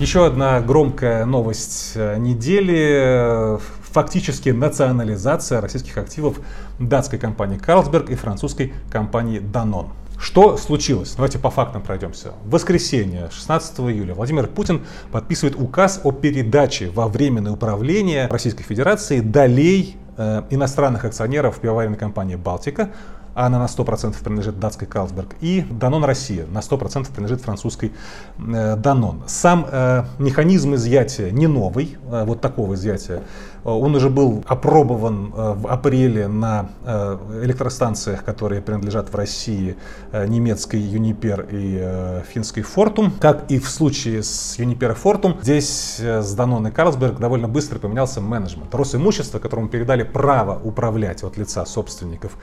Еще 0.00 0.24
одна 0.24 0.60
громкая 0.62 1.26
новость 1.26 1.92
э, 1.94 2.16
недели. 2.16 3.58
Фактически 3.92 4.50
национализация 4.50 5.60
российских 5.60 5.98
активов 5.98 6.38
датской 6.78 7.18
компании 7.18 7.58
Carlsberg 7.58 8.10
и 8.10 8.14
французской 8.14 8.72
компании 8.90 9.40
Danone. 9.40 9.88
Что 10.16 10.56
случилось? 10.56 11.14
Давайте 11.16 11.38
по 11.38 11.50
фактам 11.50 11.82
пройдемся. 11.82 12.34
В 12.44 12.50
воскресенье, 12.50 13.30
16 13.32 13.80
июля, 13.80 14.14
Владимир 14.14 14.46
Путин 14.46 14.84
подписывает 15.10 15.56
указ 15.58 16.02
о 16.04 16.12
передаче 16.12 16.90
во 16.90 17.08
временное 17.08 17.52
управление 17.52 18.28
Российской 18.28 18.62
Федерации 18.62 19.20
долей 19.20 19.96
э, 20.16 20.42
иностранных 20.50 21.04
акционеров 21.04 21.58
пивоваренной 21.58 21.96
компании 21.96 22.36
«Балтика», 22.36 22.90
а 23.34 23.46
она 23.46 23.58
на 23.58 23.66
100% 23.66 24.14
принадлежит 24.22 24.58
датской 24.58 24.88
Carlsberg, 24.88 25.34
и 25.40 25.60
Danone 25.70 26.06
Россия 26.06 26.46
на 26.46 26.58
100% 26.58 27.12
принадлежит 27.12 27.42
французской 27.42 27.92
э, 28.38 28.76
Danone. 28.76 29.22
Сам 29.26 29.66
э, 29.70 30.04
механизм 30.18 30.74
изъятия 30.74 31.30
не 31.30 31.46
новый, 31.46 31.96
э, 32.10 32.24
вот 32.24 32.40
такого 32.40 32.74
изъятия. 32.74 33.22
Э, 33.64 33.70
он 33.70 33.94
уже 33.94 34.10
был 34.10 34.44
опробован 34.46 35.32
э, 35.34 35.52
в 35.56 35.66
апреле 35.68 36.28
на 36.28 36.70
э, 36.84 37.18
электростанциях, 37.44 38.24
которые 38.24 38.60
принадлежат 38.62 39.12
в 39.12 39.14
России 39.14 39.76
немецкой 40.12 40.80
Uniper 40.80 41.48
и 41.50 42.22
финской 42.32 42.62
Fortum. 42.62 43.12
Как 43.20 43.50
и 43.50 43.58
в 43.58 43.68
случае 43.68 44.22
с 44.22 44.58
Uniper 44.58 44.92
и 44.92 44.94
Fortum, 44.94 45.38
здесь 45.42 45.98
с 45.98 46.36
Danone 46.36 46.68
и 46.68 46.72
Carlsberg 46.72 47.18
довольно 47.18 47.48
быстро 47.48 47.78
поменялся 47.78 48.20
менеджмент. 48.20 48.74
Росимущество, 48.74 49.38
которому 49.38 49.68
передали 49.68 50.02
право 50.02 50.60
управлять 50.62 51.22
от 51.22 51.36
лица 51.36 51.64
собственников 51.64 52.36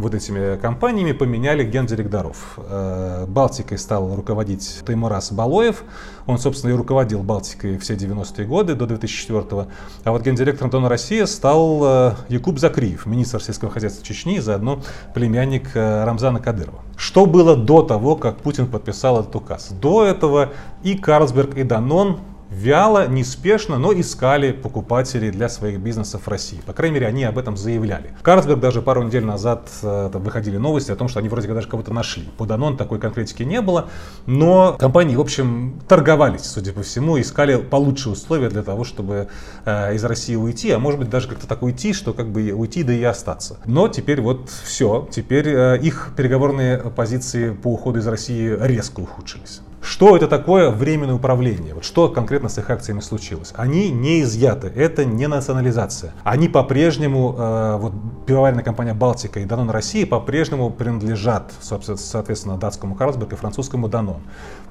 вот 0.00 0.14
этими 0.14 0.56
компаниями, 0.56 1.12
поменяли 1.12 1.64
гендиректоров. 1.64 2.58
Э, 2.58 3.26
Балтикой 3.26 3.78
стал 3.78 4.14
руководить 4.14 4.80
Таймурас 4.84 5.32
Балоев. 5.32 5.84
Он, 6.26 6.38
собственно, 6.38 6.72
и 6.72 6.74
руководил 6.74 7.22
Балтикой 7.22 7.78
все 7.78 7.94
90-е 7.94 8.46
годы 8.46 8.74
до 8.74 8.86
2004 8.86 9.40
-го. 9.40 9.66
А 10.04 10.10
вот 10.10 10.22
гендиректором 10.22 10.70
Дона 10.70 10.88
Россия 10.88 11.26
стал 11.26 11.80
э, 11.84 12.12
Якуб 12.28 12.58
Закриев, 12.58 13.06
министр 13.06 13.42
сельского 13.42 13.70
хозяйства 13.70 14.04
Чечни, 14.04 14.36
и 14.36 14.40
заодно 14.40 14.82
племянник 15.14 15.70
э, 15.74 16.04
Рамзана 16.04 16.40
Кадырова. 16.40 16.80
Что 16.96 17.26
было 17.26 17.56
до 17.56 17.82
того, 17.82 18.16
как 18.16 18.36
Путин 18.36 18.66
подписал 18.66 19.20
этот 19.20 19.34
указ? 19.36 19.70
До 19.70 20.04
этого 20.04 20.50
и 20.82 20.94
Карлсберг, 20.94 21.56
и 21.56 21.62
Данон 21.62 22.18
вяло, 22.50 23.06
неспешно, 23.08 23.78
но 23.78 23.92
искали 23.92 24.52
покупателей 24.52 25.30
для 25.30 25.48
своих 25.48 25.80
бизнесов 25.80 26.22
в 26.26 26.28
России. 26.28 26.60
По 26.66 26.72
крайней 26.72 26.94
мере, 26.94 27.06
они 27.06 27.24
об 27.24 27.38
этом 27.38 27.56
заявляли. 27.56 28.14
В 28.18 28.22
Карлсберг 28.22 28.60
даже 28.60 28.82
пару 28.82 29.02
недель 29.02 29.24
назад 29.24 29.70
э, 29.82 30.10
выходили 30.12 30.56
новости 30.56 30.90
о 30.90 30.96
том, 30.96 31.08
что 31.08 31.20
они 31.20 31.28
вроде 31.28 31.48
даже 31.48 31.68
кого-то 31.68 31.92
нашли. 31.92 32.24
По 32.36 32.46
Данон 32.46 32.76
такой 32.76 32.98
конкретики 32.98 33.44
не 33.44 33.60
было, 33.60 33.88
но 34.26 34.76
компании, 34.78 35.16
в 35.16 35.20
общем, 35.20 35.80
торговались, 35.88 36.44
судя 36.44 36.72
по 36.72 36.82
всему, 36.82 37.20
искали 37.20 37.56
получше 37.56 38.10
условия 38.10 38.48
для 38.48 38.62
того, 38.62 38.84
чтобы 38.84 39.28
э, 39.64 39.94
из 39.94 40.04
России 40.04 40.34
уйти, 40.34 40.70
а 40.72 40.78
может 40.78 40.98
быть 40.98 41.10
даже 41.10 41.28
как-то 41.28 41.46
так 41.46 41.62
уйти, 41.62 41.92
что 41.92 42.12
как 42.12 42.30
бы 42.30 42.52
уйти, 42.52 42.82
да 42.82 42.92
и 42.92 43.02
остаться. 43.02 43.58
Но 43.64 43.88
теперь 43.88 44.20
вот 44.20 44.50
все, 44.64 45.08
теперь 45.10 45.48
э, 45.48 45.78
их 45.80 46.12
переговорные 46.16 46.78
позиции 46.78 47.50
по 47.50 47.68
уходу 47.68 48.00
из 48.00 48.06
России 48.06 48.56
резко 48.60 49.00
ухудшились. 49.00 49.60
Что 49.90 50.16
это 50.16 50.28
такое 50.28 50.70
временное 50.70 51.16
управление? 51.16 51.74
Вот 51.74 51.84
что 51.84 52.08
конкретно 52.08 52.48
с 52.48 52.56
их 52.58 52.70
акциями 52.70 53.00
случилось? 53.00 53.52
Они 53.56 53.90
не 53.90 54.22
изъяты, 54.22 54.68
это 54.68 55.04
не 55.04 55.26
национализация. 55.26 56.12
Они 56.22 56.48
по-прежнему, 56.48 57.34
э, 57.36 57.76
вот 57.76 57.92
пивоваренная 58.24 58.62
компания 58.62 58.94
Балтика 58.94 59.40
и 59.40 59.44
Данон 59.44 59.68
России 59.68 60.04
по-прежнему 60.04 60.70
принадлежат, 60.70 61.52
соответственно, 61.60 62.56
датскому 62.56 62.94
Карлсберг 62.94 63.32
и 63.32 63.36
французскому 63.36 63.88
Данон. 63.88 64.22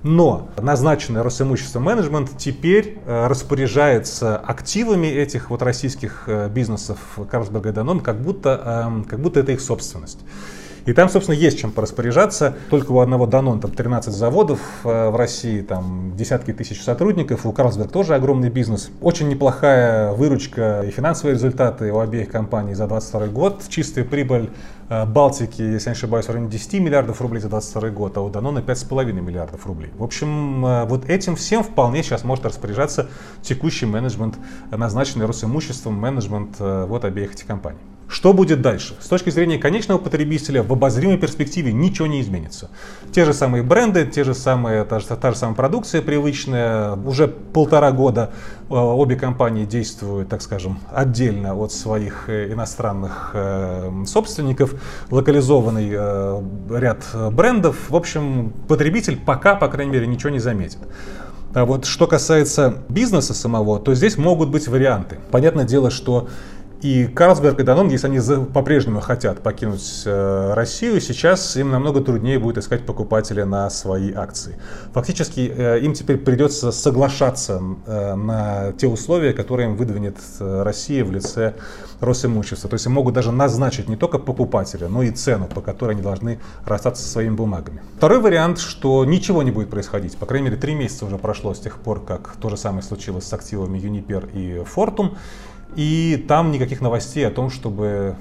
Но 0.03 0.47
назначенный 0.57 1.21
Росимущество 1.21 1.81
менеджмент 1.81 2.29
теперь 2.38 2.99
э, 3.05 3.27
распоряжается 3.27 4.38
активами 4.38 5.07
этих 5.07 5.49
вот 5.49 5.61
российских 5.61 6.23
э, 6.27 6.47
бизнесов 6.47 6.97
Карлсберга 7.29 7.71
и 7.71 7.73
Данон, 7.73 7.99
как 7.99 8.21
будто, 8.21 9.01
э, 9.03 9.09
как 9.09 9.19
будто 9.19 9.41
это 9.41 9.51
их 9.51 9.59
собственность. 9.59 10.19
И 10.86 10.93
там, 10.93 11.09
собственно, 11.09 11.36
есть 11.36 11.59
чем 11.59 11.71
пораспоряжаться. 11.71 12.55
Только 12.69 12.91
у 12.91 13.00
одного 13.00 13.25
Данон 13.25 13.59
там 13.59 13.71
13 13.71 14.13
заводов 14.13 14.59
э, 14.83 15.09
в 15.09 15.15
России, 15.15 15.62
там 15.62 16.13
десятки 16.15 16.53
тысяч 16.53 16.81
сотрудников. 16.81 17.45
У 17.45 17.51
Карлсберг 17.51 17.91
тоже 17.91 18.15
огромный 18.15 18.50
бизнес. 18.50 18.89
Очень 19.01 19.29
неплохая 19.29 20.12
выручка 20.13 20.83
и 20.88 20.91
финансовые 20.91 21.36
результаты 21.36 21.91
у 21.91 22.00
обеих 22.00 22.29
компаний 22.29 22.74
за 22.74 22.88
2022 22.88 23.27
год. 23.27 23.63
Чистая 23.69 24.05
прибыль 24.05 24.50
э, 24.89 25.05
Балтики, 25.05 25.62
если 25.62 25.89
я 25.89 25.93
не 25.93 25.98
ошибаюсь, 25.98 26.25
в 26.25 26.29
районе 26.29 26.50
10 26.50 26.74
миллиардов 26.79 27.21
рублей 27.21 27.41
за 27.41 27.50
2022 27.50 27.89
год, 27.91 28.17
а 28.17 28.21
у 28.21 28.29
Данона 28.29 28.59
5,5 28.59 29.12
миллиардов 29.13 29.65
рублей. 29.65 29.91
В 29.98 30.03
общем, 30.03 30.65
э, 30.65 30.86
вот 30.86 31.09
этим 31.09 31.36
всем 31.36 31.63
вполне 31.63 32.03
сейчас 32.03 32.24
может 32.24 32.45
распоряжаться 32.45 33.09
текущий 33.41 33.86
менеджмент, 33.86 34.38
назначенный 34.71 35.25
Росимуществом 35.25 35.95
менеджмент 35.95 36.59
вот 36.59 37.05
обеих 37.05 37.33
этих 37.33 37.45
компаний. 37.45 37.79
Что 38.09 38.33
будет 38.33 38.63
дальше? 38.63 38.95
С 38.99 39.07
точки 39.07 39.29
зрения 39.29 39.59
конечного 39.59 39.99
потребителя 39.99 40.63
в 40.63 40.73
обозримой 40.73 41.17
перспективе 41.17 41.71
ничего 41.71 42.07
не 42.07 42.21
изменится. 42.21 42.69
Те 43.13 43.23
же 43.23 43.35
самые 43.35 43.61
бренды, 43.61 44.03
те 44.07 44.23
же 44.23 44.33
самые, 44.33 44.83
та, 44.83 44.99
же, 44.99 45.05
та 45.05 45.29
же 45.31 45.37
самая 45.37 45.55
продукция 45.55 46.01
привычная. 46.01 46.95
Уже 46.95 47.27
полтора 47.27 47.91
года 47.91 48.31
э, 48.67 48.73
обе 48.73 49.15
компании 49.15 49.65
действуют, 49.65 50.27
так 50.27 50.41
скажем, 50.41 50.79
отдельно 50.91 51.53
от 51.53 51.71
своих 51.71 52.29
э, 52.29 52.51
иностранных 52.51 53.29
э, 53.35 53.91
собственников. 54.07 54.73
Локализованный 55.11 55.91
ряд 56.79 57.05
брендов. 57.31 57.91
В 57.91 57.95
общем, 57.95 58.51
потребитель 58.67 59.19
пока, 59.23 59.53
по 59.53 59.67
крайней 59.67 59.91
мере, 59.91 60.07
ничего 60.07 60.31
не 60.31 60.39
заметит. 60.39 60.79
А 61.53 61.65
вот 61.65 61.85
что 61.85 62.05
касается 62.05 62.75
бизнеса 62.89 63.33
самого, 63.33 63.79
то 63.79 63.93
здесь 63.95 64.17
могут 64.17 64.49
быть 64.49 64.67
варианты. 64.67 65.17
Понятное 65.31 65.65
дело, 65.65 65.89
что 65.89 66.27
и 66.81 67.07
Карлсберг 67.07 67.59
и 67.59 67.63
Данон, 67.63 67.89
если 67.89 68.07
они 68.07 68.45
по-прежнему 68.45 69.01
хотят 69.01 69.41
покинуть 69.41 70.03
э, 70.05 70.53
Россию, 70.53 71.01
сейчас 71.01 71.57
им 71.57 71.71
намного 71.71 72.00
труднее 72.00 72.39
будет 72.39 72.57
искать 72.57 72.86
покупателя 72.86 73.45
на 73.45 73.69
свои 73.69 74.13
акции. 74.13 74.55
Фактически 74.93 75.51
э, 75.53 75.79
им 75.81 75.93
теперь 75.93 76.17
придется 76.17 76.71
соглашаться 76.71 77.62
э, 77.86 78.15
на 78.15 78.71
те 78.74 78.88
условия, 78.88 79.33
которые 79.33 79.69
им 79.69 79.75
выдвинет 79.75 80.15
Россия 80.39 81.03
в 81.03 81.12
лице 81.12 81.55
Росимущества. 82.00 82.69
То 82.69 82.75
есть 82.75 82.88
могут 82.88 83.13
даже 83.13 83.33
назначить 83.33 83.89
не 83.89 83.98
только 83.98 84.17
покупателя, 84.17 84.88
но 84.88 85.03
и 85.03 85.12
цену, 85.12 85.48
по 85.48 85.59
которой 85.59 85.91
они 85.91 86.01
должны 86.01 86.39
расстаться 86.65 87.03
со 87.03 87.09
своими 87.09 87.36
бумагами. 87.36 87.81
Второй 87.98 88.21
вариант, 88.21 88.59
что 88.59 89.03
ничего 89.03 89.43
не 89.43 89.51
будет 89.51 89.69
происходить. 89.69 90.15
По 90.15 90.25
крайней 90.25 90.45
мере, 90.45 90.57
три 90.57 90.75
месяца 90.75 91.05
уже 91.05 91.17
прошло 91.17 91.53
с 91.53 91.59
тех 91.59 91.77
пор, 91.79 92.05
как 92.05 92.38
то 92.39 92.48
же 92.48 92.55
самое 92.55 92.83
случилось 92.83 93.25
с 93.25 93.33
активами 93.33 93.77
Uniper 93.79 94.31
и 94.31 94.63
Fortum. 94.63 95.17
И 95.75 96.23
там 96.27 96.51
никаких 96.51 96.81
новостей 96.81 97.25
о 97.27 97.31
том, 97.31 97.49
чтобы 97.49 98.15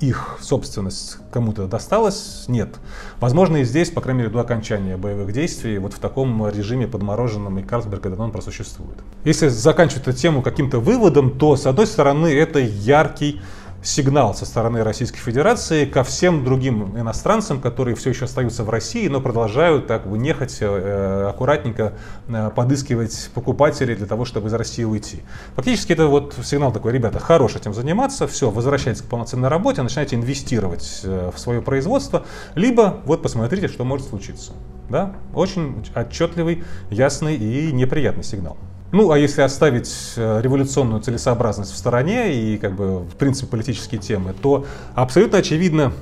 их 0.00 0.38
собственность 0.40 1.18
кому-то 1.30 1.66
досталась, 1.66 2.46
нет. 2.48 2.76
Возможно, 3.20 3.58
и 3.58 3.64
здесь, 3.64 3.90
по 3.90 4.00
крайней 4.00 4.20
мере, 4.20 4.32
до 4.32 4.40
окончания 4.40 4.96
боевых 4.96 5.32
действий, 5.32 5.78
вот 5.78 5.92
в 5.92 5.98
таком 5.98 6.48
режиме 6.48 6.88
подмороженном 6.88 7.58
и 7.58 7.62
Карлсберг 7.62 8.06
и 8.06 8.08
Данон 8.08 8.32
просуществует. 8.32 8.98
Если 9.24 9.48
заканчивать 9.48 10.08
эту 10.08 10.16
тему 10.16 10.42
каким-то 10.42 10.80
выводом, 10.80 11.38
то, 11.38 11.54
с 11.54 11.66
одной 11.66 11.86
стороны, 11.86 12.28
это 12.28 12.58
яркий 12.58 13.42
сигнал 13.82 14.34
со 14.34 14.44
стороны 14.44 14.84
Российской 14.84 15.18
Федерации 15.18 15.84
ко 15.84 16.04
всем 16.04 16.44
другим 16.44 16.98
иностранцам, 16.98 17.60
которые 17.60 17.96
все 17.96 18.10
еще 18.10 18.26
остаются 18.26 18.64
в 18.64 18.70
России, 18.70 19.08
но 19.08 19.20
продолжают 19.20 19.86
так 19.86 20.06
бы 20.06 20.18
нехотя, 20.18 20.66
э, 20.66 21.26
аккуратненько 21.30 21.94
э, 22.28 22.50
подыскивать 22.54 23.30
покупателей 23.34 23.94
для 23.94 24.06
того, 24.06 24.24
чтобы 24.24 24.48
из 24.48 24.54
России 24.54 24.84
уйти. 24.84 25.22
Фактически 25.56 25.92
это 25.92 26.06
вот 26.06 26.34
сигнал 26.42 26.72
такой, 26.72 26.92
ребята, 26.92 27.18
хорош 27.18 27.56
этим 27.56 27.72
заниматься, 27.72 28.26
все, 28.26 28.50
возвращайтесь 28.50 29.02
к 29.02 29.06
полноценной 29.06 29.48
работе, 29.48 29.82
начинайте 29.82 30.16
инвестировать 30.16 31.00
э, 31.04 31.30
в 31.34 31.38
свое 31.38 31.62
производство, 31.62 32.24
либо 32.54 33.00
вот 33.04 33.22
посмотрите, 33.22 33.68
что 33.68 33.84
может 33.84 34.08
случиться. 34.08 34.52
Да? 34.88 35.14
Очень 35.34 35.86
отчетливый, 35.94 36.64
ясный 36.90 37.36
и 37.36 37.72
неприятный 37.72 38.24
сигнал. 38.24 38.58
Ну, 38.92 39.12
а 39.12 39.18
если 39.18 39.42
оставить 39.42 39.92
э, 40.16 40.40
революционную 40.42 41.00
целесообразность 41.00 41.72
в 41.72 41.76
стороне 41.76 42.34
и, 42.34 42.58
как 42.58 42.74
бы, 42.74 43.00
в 43.00 43.14
принципе, 43.14 43.46
политические 43.46 44.00
темы, 44.00 44.34
то 44.34 44.66
абсолютно 44.94 45.38
очевидно, 45.38 45.92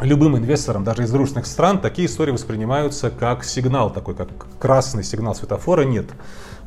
любым 0.00 0.36
инвесторам, 0.36 0.84
даже 0.84 1.04
из 1.04 1.10
дружественных 1.10 1.46
стран, 1.46 1.80
такие 1.80 2.06
истории 2.06 2.32
воспринимаются 2.32 3.10
как 3.10 3.44
сигнал, 3.44 3.90
такой 3.90 4.14
как 4.14 4.28
красный 4.58 5.04
сигнал 5.04 5.34
светофора. 5.34 5.82
Нет. 5.82 6.06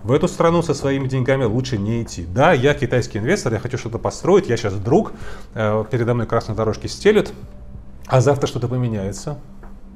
В 0.03 0.11
эту 0.13 0.27
страну 0.27 0.63
со 0.63 0.73
своими 0.73 1.07
деньгами 1.07 1.43
лучше 1.43 1.77
не 1.77 2.01
идти. 2.01 2.25
Да, 2.25 2.53
я 2.53 2.73
китайский 2.73 3.19
инвестор, 3.19 3.53
я 3.53 3.59
хочу 3.59 3.77
что-то 3.77 3.99
построить, 3.99 4.49
я 4.49 4.57
сейчас 4.57 4.73
друг, 4.73 5.13
э, 5.53 5.85
передо 5.91 6.15
мной 6.15 6.25
красные 6.25 6.55
дорожки 6.55 6.87
стелют, 6.87 7.31
а 8.07 8.19
завтра 8.19 8.47
что-то 8.47 8.67
поменяется. 8.67 9.37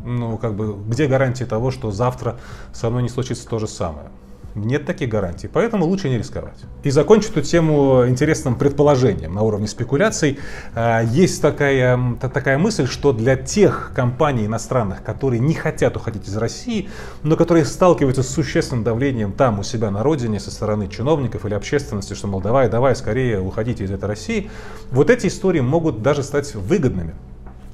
Ну, 0.05 0.37
как 0.37 0.53
бы, 0.53 0.75
где 0.87 1.07
гарантии 1.07 1.45
того, 1.45 1.71
что 1.71 1.89
завтра 1.89 2.37
со 2.71 2.91
мной 2.91 3.01
не 3.01 3.09
случится 3.09 3.49
то 3.49 3.57
же 3.57 3.67
самое? 3.67 4.09
Нет 4.55 4.85
таких 4.85 5.09
гарантий, 5.09 5.49
поэтому 5.49 5.85
лучше 5.85 6.07
не 6.07 6.17
рисковать. 6.17 6.57
И 6.83 6.89
закончу 6.89 7.29
эту 7.29 7.41
тему 7.41 8.07
интересным 8.07 8.55
предположением 8.55 9.33
на 9.33 9.41
уровне 9.41 9.67
спекуляций. 9.67 10.39
А, 10.73 11.01
есть 11.01 11.41
такая, 11.41 12.15
такая 12.21 12.57
мысль, 12.57 12.87
что 12.87 13.11
для 13.11 13.35
тех 13.35 13.91
компаний 13.93 14.45
иностранных, 14.45 15.03
которые 15.03 15.41
не 15.41 15.53
хотят 15.53 15.97
уходить 15.97 16.29
из 16.29 16.37
России, 16.37 16.87
но 17.21 17.35
которые 17.35 17.65
сталкиваются 17.65 18.23
с 18.23 18.29
существенным 18.29 18.85
давлением 18.85 19.33
там 19.33 19.59
у 19.59 19.63
себя 19.63 19.91
на 19.91 20.03
родине 20.03 20.39
со 20.39 20.51
стороны 20.51 20.87
чиновников 20.87 21.45
или 21.45 21.53
общественности, 21.53 22.13
что, 22.13 22.27
мол, 22.27 22.39
давай, 22.39 22.69
давай, 22.69 22.95
скорее 22.95 23.41
уходите 23.41 23.83
из 23.83 23.91
этой 23.91 24.05
России, 24.05 24.49
вот 24.89 25.09
эти 25.09 25.27
истории 25.27 25.59
могут 25.59 26.01
даже 26.01 26.23
стать 26.23 26.55
выгодными 26.55 27.13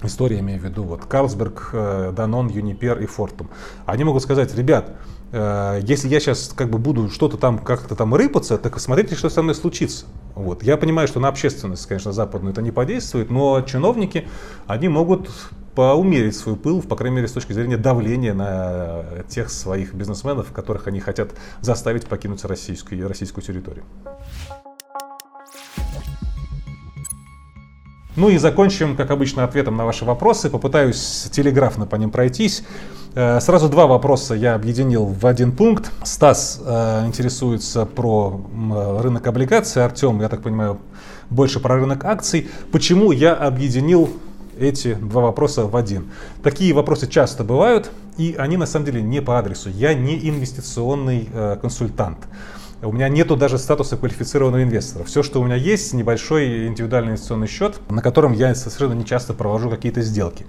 история, 0.02 0.40
имею 0.40 0.60
в 0.60 0.64
виду, 0.64 0.82
вот 0.82 1.06
Карлсберг, 1.06 1.76
Данон, 2.14 2.48
Юнипер 2.48 3.00
и 3.00 3.06
Фортум. 3.06 3.52
Они 3.86 4.04
могут 4.04 4.24
сказать, 4.24 4.56
ребят, 4.56 4.96
Э, 4.96 5.21
если 5.32 6.10
я 6.10 6.20
сейчас 6.20 6.52
как 6.56 6.70
бы 6.70 6.78
буду 6.78 7.10
что-то 7.10 7.38
там 7.38 7.58
как-то 7.58 7.96
там 7.96 8.14
рыпаться, 8.14 8.58
так 8.58 8.78
смотрите, 8.80 9.16
что 9.16 9.30
со 9.30 9.42
мной 9.42 9.56
случится. 9.56 10.06
Вот. 10.36 10.64
Я 10.64 10.78
понимаю, 10.78 11.08
что 11.08 11.20
на 11.20 11.30
общественность, 11.30 11.86
конечно, 11.86 12.12
западную 12.12 12.52
это 12.52 12.62
не 12.62 12.72
подействует, 12.72 13.30
но 13.30 13.62
чиновники, 13.62 14.28
они 14.68 14.90
могут 14.90 15.30
поумерить 15.76 16.36
свой 16.36 16.58
пыл, 16.58 16.82
по 16.82 16.98
крайней 16.98 17.16
мере, 17.18 17.28
с 17.30 17.32
точки 17.32 17.54
зрения 17.54 17.78
давления 17.78 18.34
на 18.34 19.24
тех 19.30 19.50
своих 19.50 19.94
бизнесменов, 19.94 20.52
которых 20.52 20.88
они 20.88 21.00
хотят 21.00 21.32
заставить 21.62 22.08
покинуть 22.08 22.44
российскую, 22.44 23.08
российскую 23.08 23.44
территорию. 23.44 23.86
Ну 28.18 28.28
и 28.28 28.38
закончим, 28.38 28.98
как 28.98 29.10
обычно, 29.10 29.46
ответом 29.46 29.78
на 29.78 29.86
ваши 29.86 30.04
вопросы. 30.04 30.50
Попытаюсь 30.50 31.30
телеграфно 31.32 31.86
по 31.86 31.96
ним 31.96 32.12
пройтись. 32.12 32.64
Э, 33.14 33.40
сразу 33.42 33.68
два 33.68 33.88
вопроса 33.88 34.36
я 34.36 34.56
объединил 34.56 35.06
в 35.06 35.26
один 35.26 35.52
пункт. 35.52 35.92
Стас 36.04 36.62
э, 36.66 37.06
интересуется 37.06 37.86
про 37.86 38.42
рынок 39.00 39.28
облигаций, 39.28 39.84
Артем, 39.84 40.22
я 40.22 40.30
так 40.30 40.42
понимаю, 40.42 40.80
больше 41.30 41.60
про 41.60 41.76
рынок 41.76 42.06
акций. 42.06 42.50
Почему 42.72 43.12
я 43.12 43.34
объединил 43.34 44.10
эти 44.58 44.94
два 44.94 45.22
вопроса 45.24 45.66
в 45.66 45.76
один? 45.76 46.12
Такие 46.42 46.74
вопросы 46.74 47.08
часто 47.08 47.44
бывают, 47.44 47.92
и 48.18 48.36
они 48.38 48.56
на 48.56 48.66
самом 48.66 48.86
деле 48.86 49.02
не 49.02 49.22
по 49.22 49.38
адресу. 49.38 49.70
Я 49.70 49.94
не 49.94 50.30
инвестиционный 50.30 51.28
э, 51.34 51.58
консультант. 51.62 52.20
У 52.82 52.92
меня 52.92 53.10
нету 53.10 53.36
даже 53.36 53.58
статуса 53.60 53.96
квалифицированного 53.98 54.64
инвестора. 54.64 55.04
Все, 55.04 55.22
что 55.22 55.40
у 55.40 55.44
меня 55.44 55.56
есть, 55.56 55.94
небольшой 55.94 56.68
индивидуальный 56.68 57.12
инвестиционный 57.12 57.48
счет, 57.48 57.80
на 57.90 58.02
котором 58.02 58.34
я 58.34 58.56
совершенно 58.56 58.94
не 58.94 59.06
часто 59.06 59.34
провожу 59.34 59.70
какие-то 59.70 60.02
сделки. 60.02 60.46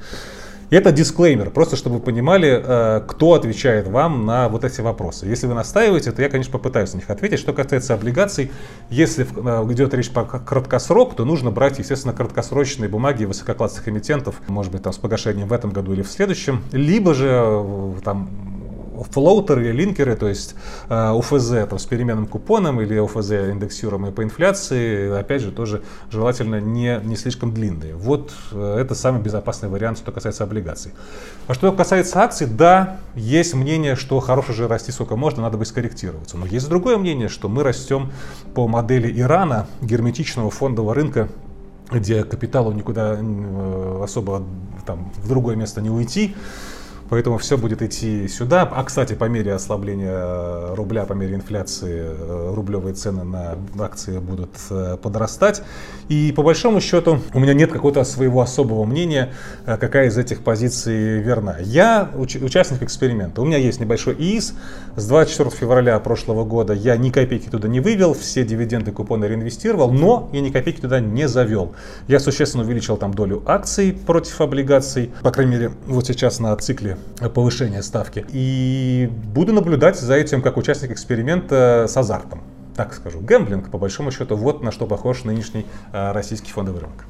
Это 0.73 0.91
дисклеймер, 0.91 1.50
просто 1.50 1.76
чтобы 1.76 1.97
вы 1.97 2.02
понимали, 2.02 2.62
э, 2.64 3.02
кто 3.07 3.35
отвечает 3.35 3.88
вам 3.88 4.25
на 4.25 4.49
вот 4.49 4.64
эти 4.64 4.81
вопросы. 4.81 5.26
Если 5.26 5.47
вы 5.47 5.52
настаиваете, 5.52 6.12
то 6.12 6.23
я, 6.23 6.31
конечно, 6.31 6.50
попытаюсь 6.50 6.95
на 6.95 6.97
них 6.97 7.11
ответить. 7.11 7.41
Что 7.41 7.52
касается 7.52 7.93
облигаций, 7.93 8.50
если 8.88 9.26
э, 9.26 9.71
идет 9.71 9.93
речь 9.93 10.11
про 10.11 10.25
краткосрок, 10.25 11.14
то 11.14 11.26
нужно 11.26 11.50
брать, 11.50 11.79
естественно, 11.79 12.14
краткосрочные 12.14 12.88
бумаги 12.88 13.26
высококлассных 13.26 13.87
эмитентов, 13.87 14.37
может 14.49 14.73
быть, 14.73 14.83
там 14.83 14.95
с 14.95 14.97
погашением 14.97 15.49
в 15.49 15.52
этом 15.52 15.73
году 15.73 15.93
или 15.93 16.00
в 16.00 16.11
следующем, 16.11 16.62
либо 16.73 17.12
же 17.12 17.29
э, 17.29 17.93
там 18.02 18.31
флоутеры 19.03 19.73
линкеры, 19.73 20.17
то 20.17 20.29
есть 20.29 20.55
э, 20.89 21.11
УФЗ 21.11 21.69
там, 21.69 21.79
с 21.79 21.87
переменным 21.87 22.27
купоном 22.27 22.81
или 22.81 22.99
УФЗ 22.99 23.33
индексируемые 23.51 24.13
по 24.13 24.23
инфляции, 24.23 25.19
опять 25.19 25.43
же, 25.43 25.51
тоже 25.53 25.83
желательно 26.11 26.61
не, 26.61 27.01
не 27.05 27.17
слишком 27.17 27.53
длинные. 27.53 27.95
Вот 27.95 28.33
э, 28.53 28.79
это 28.81 28.95
самый 28.95 29.23
безопасный 29.23 29.69
вариант, 29.69 29.99
что 29.99 30.13
касается 30.13 30.45
облигаций. 30.45 30.93
А 31.47 31.55
что 31.55 31.73
касается 31.73 32.21
акций, 32.21 32.47
да, 32.47 32.99
есть 33.15 33.55
мнение, 33.55 33.97
что 33.97 34.21
хорошо 34.21 34.53
же 34.53 34.69
расти 34.69 34.93
сколько 34.93 35.17
можно, 35.17 35.43
надо 35.43 35.59
бы 35.59 35.65
скорректироваться. 35.65 36.37
Но 36.37 36.47
есть 36.47 36.69
другое 36.69 36.99
мнение, 36.99 37.29
что 37.29 37.49
мы 37.49 37.62
растем 37.62 38.12
по 38.55 38.69
модели 38.69 39.12
Ирана, 39.21 39.67
герметичного 39.81 40.51
фондового 40.51 40.95
рынка, 40.95 41.29
где 41.91 42.25
капиталу 42.25 42.73
никуда 42.73 43.19
э, 43.19 44.01
особо 44.03 44.43
там, 44.87 45.12
в 45.17 45.29
другое 45.29 45.57
место 45.57 45.81
не 45.81 45.91
уйти. 45.91 46.35
Поэтому 47.12 47.37
все 47.37 47.59
будет 47.59 47.83
идти 47.83 48.27
сюда. 48.27 48.62
А, 48.62 48.83
кстати, 48.85 49.12
по 49.12 49.27
мере 49.27 49.53
ослабления 49.53 50.75
рубля, 50.75 51.05
по 51.05 51.12
мере 51.12 51.35
инфляции, 51.35 52.07
э, 52.09 52.55
рублевые 52.55 52.94
цены 52.94 53.22
на 53.22 53.59
акции 53.79 54.18
будут 54.18 54.48
э, 54.70 54.96
подрастать. 54.96 55.62
И 56.09 56.33
по 56.35 56.42
большому 56.42 56.81
счету 56.81 57.18
у 57.35 57.38
меня 57.38 57.53
нет 57.53 57.70
какого-то 57.70 58.05
своего 58.05 58.40
особого 58.40 58.87
мнения, 58.87 59.29
э, 59.66 59.77
какая 59.77 60.09
из 60.09 60.16
этих 60.16 60.40
позиций 60.40 61.20
верна. 61.20 61.59
Я 61.61 62.09
уч- 62.14 62.42
участник 62.42 62.83
эксперимента. 62.83 63.42
У 63.42 63.44
меня 63.44 63.59
есть 63.59 63.79
небольшой 63.79 64.14
ИИС. 64.14 64.55
С 64.96 65.07
24 65.07 65.51
февраля 65.51 66.01
прошлого 66.01 66.46
года 66.46 66.72
я 66.72 66.96
ни 66.96 67.11
копейки 67.11 67.51
туда 67.51 67.68
не 67.68 67.81
вывел, 67.81 68.14
все 68.14 68.42
дивиденды 68.42 68.90
купоны 68.90 69.27
реинвестировал, 69.27 69.92
но 69.92 70.31
я 70.33 70.40
ни 70.40 70.48
копейки 70.48 70.81
туда 70.81 71.01
не 71.01 71.29
завел. 71.29 71.75
Я 72.09 72.20
существенно 72.20 72.64
увеличил 72.64 72.96
там 72.96 73.12
долю 73.12 73.42
акций 73.44 73.92
против 74.07 74.40
облигаций. 74.40 75.12
По 75.22 75.31
крайней 75.31 75.53
мере, 75.53 75.72
вот 75.87 76.07
сейчас 76.07 76.40
на 76.40 76.57
цикле 76.57 76.96
повышения 77.35 77.83
ставки. 77.83 78.25
И 78.31 79.11
буду 79.35 79.53
наблюдать 79.53 79.99
за 79.99 80.15
этим 80.15 80.43
как 80.43 80.57
участник 80.57 80.91
эксперимента 80.91 81.87
с 81.88 81.97
азартом. 81.97 82.43
Так 82.77 82.95
скажу, 82.95 83.21
гэмблинг, 83.21 83.71
по 83.71 83.79
большому 83.79 84.11
счету, 84.11 84.37
вот 84.37 84.62
на 84.62 84.73
что 84.73 84.87
похож 84.87 85.25
нынешний 85.25 85.67
э, 85.93 86.12
российский 86.12 86.51
фондовый 86.51 86.81
рынок. 86.81 87.05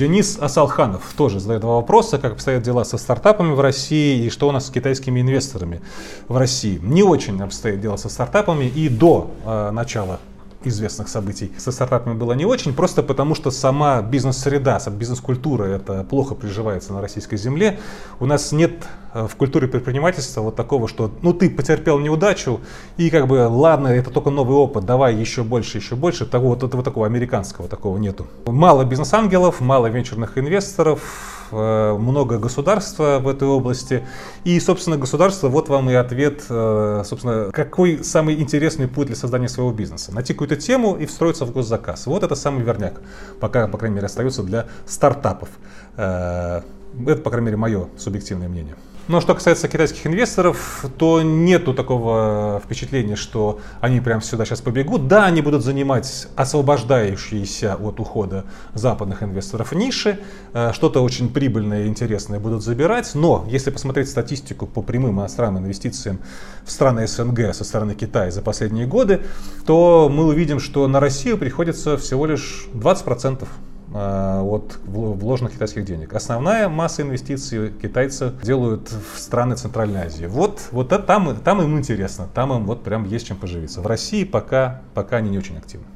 Денис 0.00 0.38
Асалханов 0.40 1.02
тоже 1.14 1.40
задает 1.40 1.60
два 1.60 1.74
вопроса, 1.74 2.18
как 2.18 2.32
обстоят 2.32 2.62
дела 2.62 2.84
со 2.84 2.96
стартапами 2.96 3.52
в 3.52 3.60
России 3.60 4.24
и 4.24 4.30
что 4.30 4.48
у 4.48 4.50
нас 4.50 4.66
с 4.68 4.70
китайскими 4.70 5.20
инвесторами 5.20 5.82
в 6.26 6.38
России. 6.38 6.80
Не 6.82 7.02
очень 7.02 7.40
обстоят 7.42 7.80
дела 7.80 7.98
со 7.98 8.08
стартапами 8.08 8.64
и 8.64 8.88
до 8.88 9.30
э, 9.44 9.70
начала 9.72 10.18
известных 10.64 11.08
событий 11.08 11.52
со 11.58 11.72
стартапами 11.72 12.14
было 12.14 12.32
не 12.32 12.44
очень, 12.44 12.74
просто 12.74 13.02
потому 13.02 13.34
что 13.34 13.50
сама 13.50 14.02
бизнес-среда, 14.02 14.78
бизнес-культура 14.90 15.64
это 15.64 16.04
плохо 16.04 16.34
приживается 16.34 16.92
на 16.92 17.00
российской 17.00 17.36
земле. 17.36 17.78
У 18.18 18.26
нас 18.26 18.52
нет 18.52 18.72
э, 19.14 19.26
в 19.26 19.36
культуре 19.36 19.68
предпринимательства 19.68 20.42
вот 20.42 20.56
такого, 20.56 20.88
что 20.88 21.10
ну 21.22 21.32
ты 21.32 21.48
потерпел 21.48 21.98
неудачу 21.98 22.60
и 22.96 23.10
как 23.10 23.26
бы 23.26 23.48
ладно, 23.48 23.88
это 23.88 24.10
только 24.10 24.30
новый 24.30 24.56
опыт, 24.56 24.84
давай 24.84 25.14
еще 25.14 25.42
больше, 25.42 25.78
еще 25.78 25.96
больше. 25.96 26.26
Того, 26.26 26.50
вот 26.50 26.62
этого 26.62 26.82
такого 26.82 27.06
американского 27.06 27.68
такого 27.68 27.96
нету. 27.98 28.26
Мало 28.46 28.84
бизнес-ангелов, 28.84 29.60
мало 29.60 29.86
венчурных 29.86 30.36
инвесторов, 30.36 31.39
много 31.52 32.38
государства 32.38 33.18
в 33.20 33.28
этой 33.28 33.48
области. 33.48 34.04
И, 34.44 34.58
собственно, 34.60 34.96
государство, 34.96 35.48
вот 35.48 35.68
вам 35.68 35.90
и 35.90 35.94
ответ, 35.94 36.44
э, 36.48 37.02
собственно, 37.04 37.50
какой 37.52 38.02
самый 38.04 38.40
интересный 38.40 38.88
путь 38.88 39.08
для 39.08 39.16
создания 39.16 39.48
своего 39.48 39.72
бизнеса. 39.72 40.14
Найти 40.14 40.32
какую-то 40.32 40.56
тему 40.56 40.96
и 40.96 41.06
встроиться 41.06 41.44
в 41.44 41.52
госзаказ. 41.52 42.06
Вот 42.06 42.22
это 42.22 42.34
самый 42.34 42.62
верняк, 42.62 43.00
пока, 43.40 43.66
по 43.68 43.78
крайней 43.78 43.96
мере, 43.96 44.06
остается 44.06 44.42
для 44.42 44.66
стартапов. 44.86 45.48
Э, 45.96 46.62
это, 47.06 47.22
по 47.22 47.30
крайней 47.30 47.46
мере, 47.46 47.56
мое 47.56 47.88
субъективное 47.96 48.48
мнение. 48.48 48.76
Но 49.10 49.20
что 49.20 49.34
касается 49.34 49.66
китайских 49.66 50.06
инвесторов, 50.06 50.84
то 50.96 51.20
нету 51.20 51.74
такого 51.74 52.62
впечатления, 52.64 53.16
что 53.16 53.58
они 53.80 54.00
прям 54.00 54.22
сюда 54.22 54.44
сейчас 54.44 54.60
побегут. 54.60 55.08
Да, 55.08 55.24
они 55.24 55.42
будут 55.42 55.64
занимать 55.64 56.28
освобождающиеся 56.36 57.74
от 57.74 57.98
ухода 57.98 58.44
западных 58.72 59.24
инвесторов 59.24 59.72
ниши, 59.72 60.20
э, 60.52 60.72
что-то 60.72 61.00
очень 61.00 61.28
прибыльное 61.28 61.86
и 61.86 61.88
интересное 61.88 62.38
будут 62.38 62.62
забирать. 62.62 63.10
Но 63.16 63.44
если 63.50 63.70
посмотреть 63.70 64.08
статистику 64.08 64.68
по 64.68 64.80
прямым 64.80 65.18
иностранным 65.18 65.64
инвестициям 65.64 66.20
в 66.64 66.70
страны 66.70 67.08
СНГ 67.08 67.52
со 67.52 67.64
стороны 67.64 67.96
Китая 67.96 68.30
за 68.30 68.42
последние 68.42 68.86
годы, 68.86 69.22
то 69.66 70.08
мы 70.08 70.26
увидим, 70.26 70.60
что 70.60 70.86
на 70.86 71.00
Россию 71.00 71.36
приходится 71.36 71.96
всего 71.96 72.26
лишь 72.26 72.68
20% 72.74 73.40
Э, 73.42 73.69
от 73.92 74.78
вложенных 74.84 75.52
китайских 75.52 75.84
денег. 75.84 76.14
Основная 76.14 76.68
масса 76.68 77.02
инвестиций 77.02 77.72
китайцы 77.72 78.32
делают 78.42 78.90
в 78.90 79.18
страны 79.18 79.56
Центральной 79.56 80.02
Азии. 80.02 80.26
Вот, 80.26 80.68
вот 80.70 80.92
это, 80.92 81.02
там, 81.02 81.36
там 81.36 81.60
им 81.62 81.76
интересно, 81.78 82.28
там 82.32 82.52
им 82.52 82.66
вот 82.66 82.84
прям 82.84 83.04
есть 83.04 83.26
чем 83.26 83.36
поживиться. 83.36 83.80
В 83.80 83.86
России 83.86 84.24
пока, 84.24 84.82
пока 84.94 85.16
они 85.16 85.30
не 85.30 85.38
очень 85.38 85.56
активны. 85.56 85.86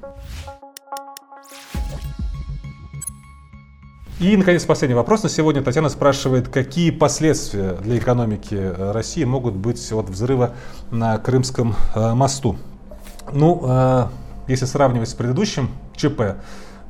И, 4.21 4.37
наконец, 4.37 4.65
последний 4.65 4.95
вопрос 4.95 5.25
на 5.25 5.29
сегодня. 5.29 5.61
Татьяна 5.61 5.89
спрашивает, 5.89 6.49
какие 6.49 6.91
последствия 6.91 7.75
для 7.75 7.99
экономики 7.99 8.73
России 8.93 9.25
могут 9.25 9.55
быть 9.55 9.93
от 9.93 10.09
взрыва 10.09 10.53
на 10.91 11.19
Крымском 11.19 11.75
э, 11.95 12.15
мосту. 12.15 12.57
Ну, 13.33 13.61
э, 13.67 14.07
если 14.47 14.67
сравнивать 14.67 15.09
с 15.09 15.15
предыдущим 15.15 15.69
ЧП, 15.97 16.37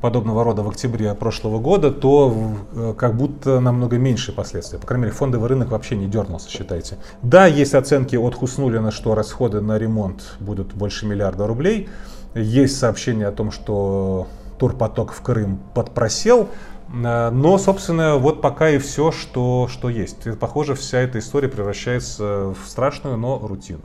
подобного 0.05 0.43
рода 0.43 0.61
в 0.61 0.69
октябре 0.69 1.15
прошлого 1.15 1.57
года, 1.57 1.89
то 1.89 2.53
э, 2.75 2.93
как 2.95 3.17
будто 3.17 3.59
намного 3.59 3.97
меньше 3.97 4.31
последствий. 4.31 4.77
По 4.77 4.85
крайней 4.85 5.05
мере, 5.05 5.15
фондовый 5.15 5.49
рынок 5.49 5.71
вообще 5.71 5.95
не 5.95 6.05
дернулся, 6.05 6.47
считайте. 6.47 6.99
Да, 7.23 7.47
есть 7.47 7.73
оценки 7.73 8.15
от 8.15 8.35
Хуснулина, 8.35 8.91
что 8.91 9.15
расходы 9.15 9.61
на 9.61 9.79
ремонт 9.79 10.35
будут 10.39 10.75
больше 10.75 11.07
миллиарда 11.07 11.47
рублей. 11.47 11.89
Есть 12.35 12.77
сообщение 12.77 13.25
о 13.25 13.31
том, 13.31 13.49
что 13.49 14.27
турпоток 14.59 15.11
в 15.11 15.23
Крым 15.23 15.59
подпросел. 15.73 16.49
Э, 16.93 17.31
но, 17.31 17.57
собственно, 17.57 18.17
вот 18.17 18.43
пока 18.43 18.69
и 18.69 18.77
все, 18.77 19.11
что, 19.11 19.67
что 19.67 19.89
есть. 19.89 20.27
И, 20.27 20.33
похоже, 20.33 20.75
вся 20.75 20.99
эта 20.99 21.17
история 21.17 21.47
превращается 21.47 22.53
в 22.53 22.67
страшную, 22.67 23.17
но 23.17 23.39
рутину. 23.39 23.81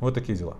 Вот 0.00 0.14
такие 0.14 0.36
дела. 0.36 0.56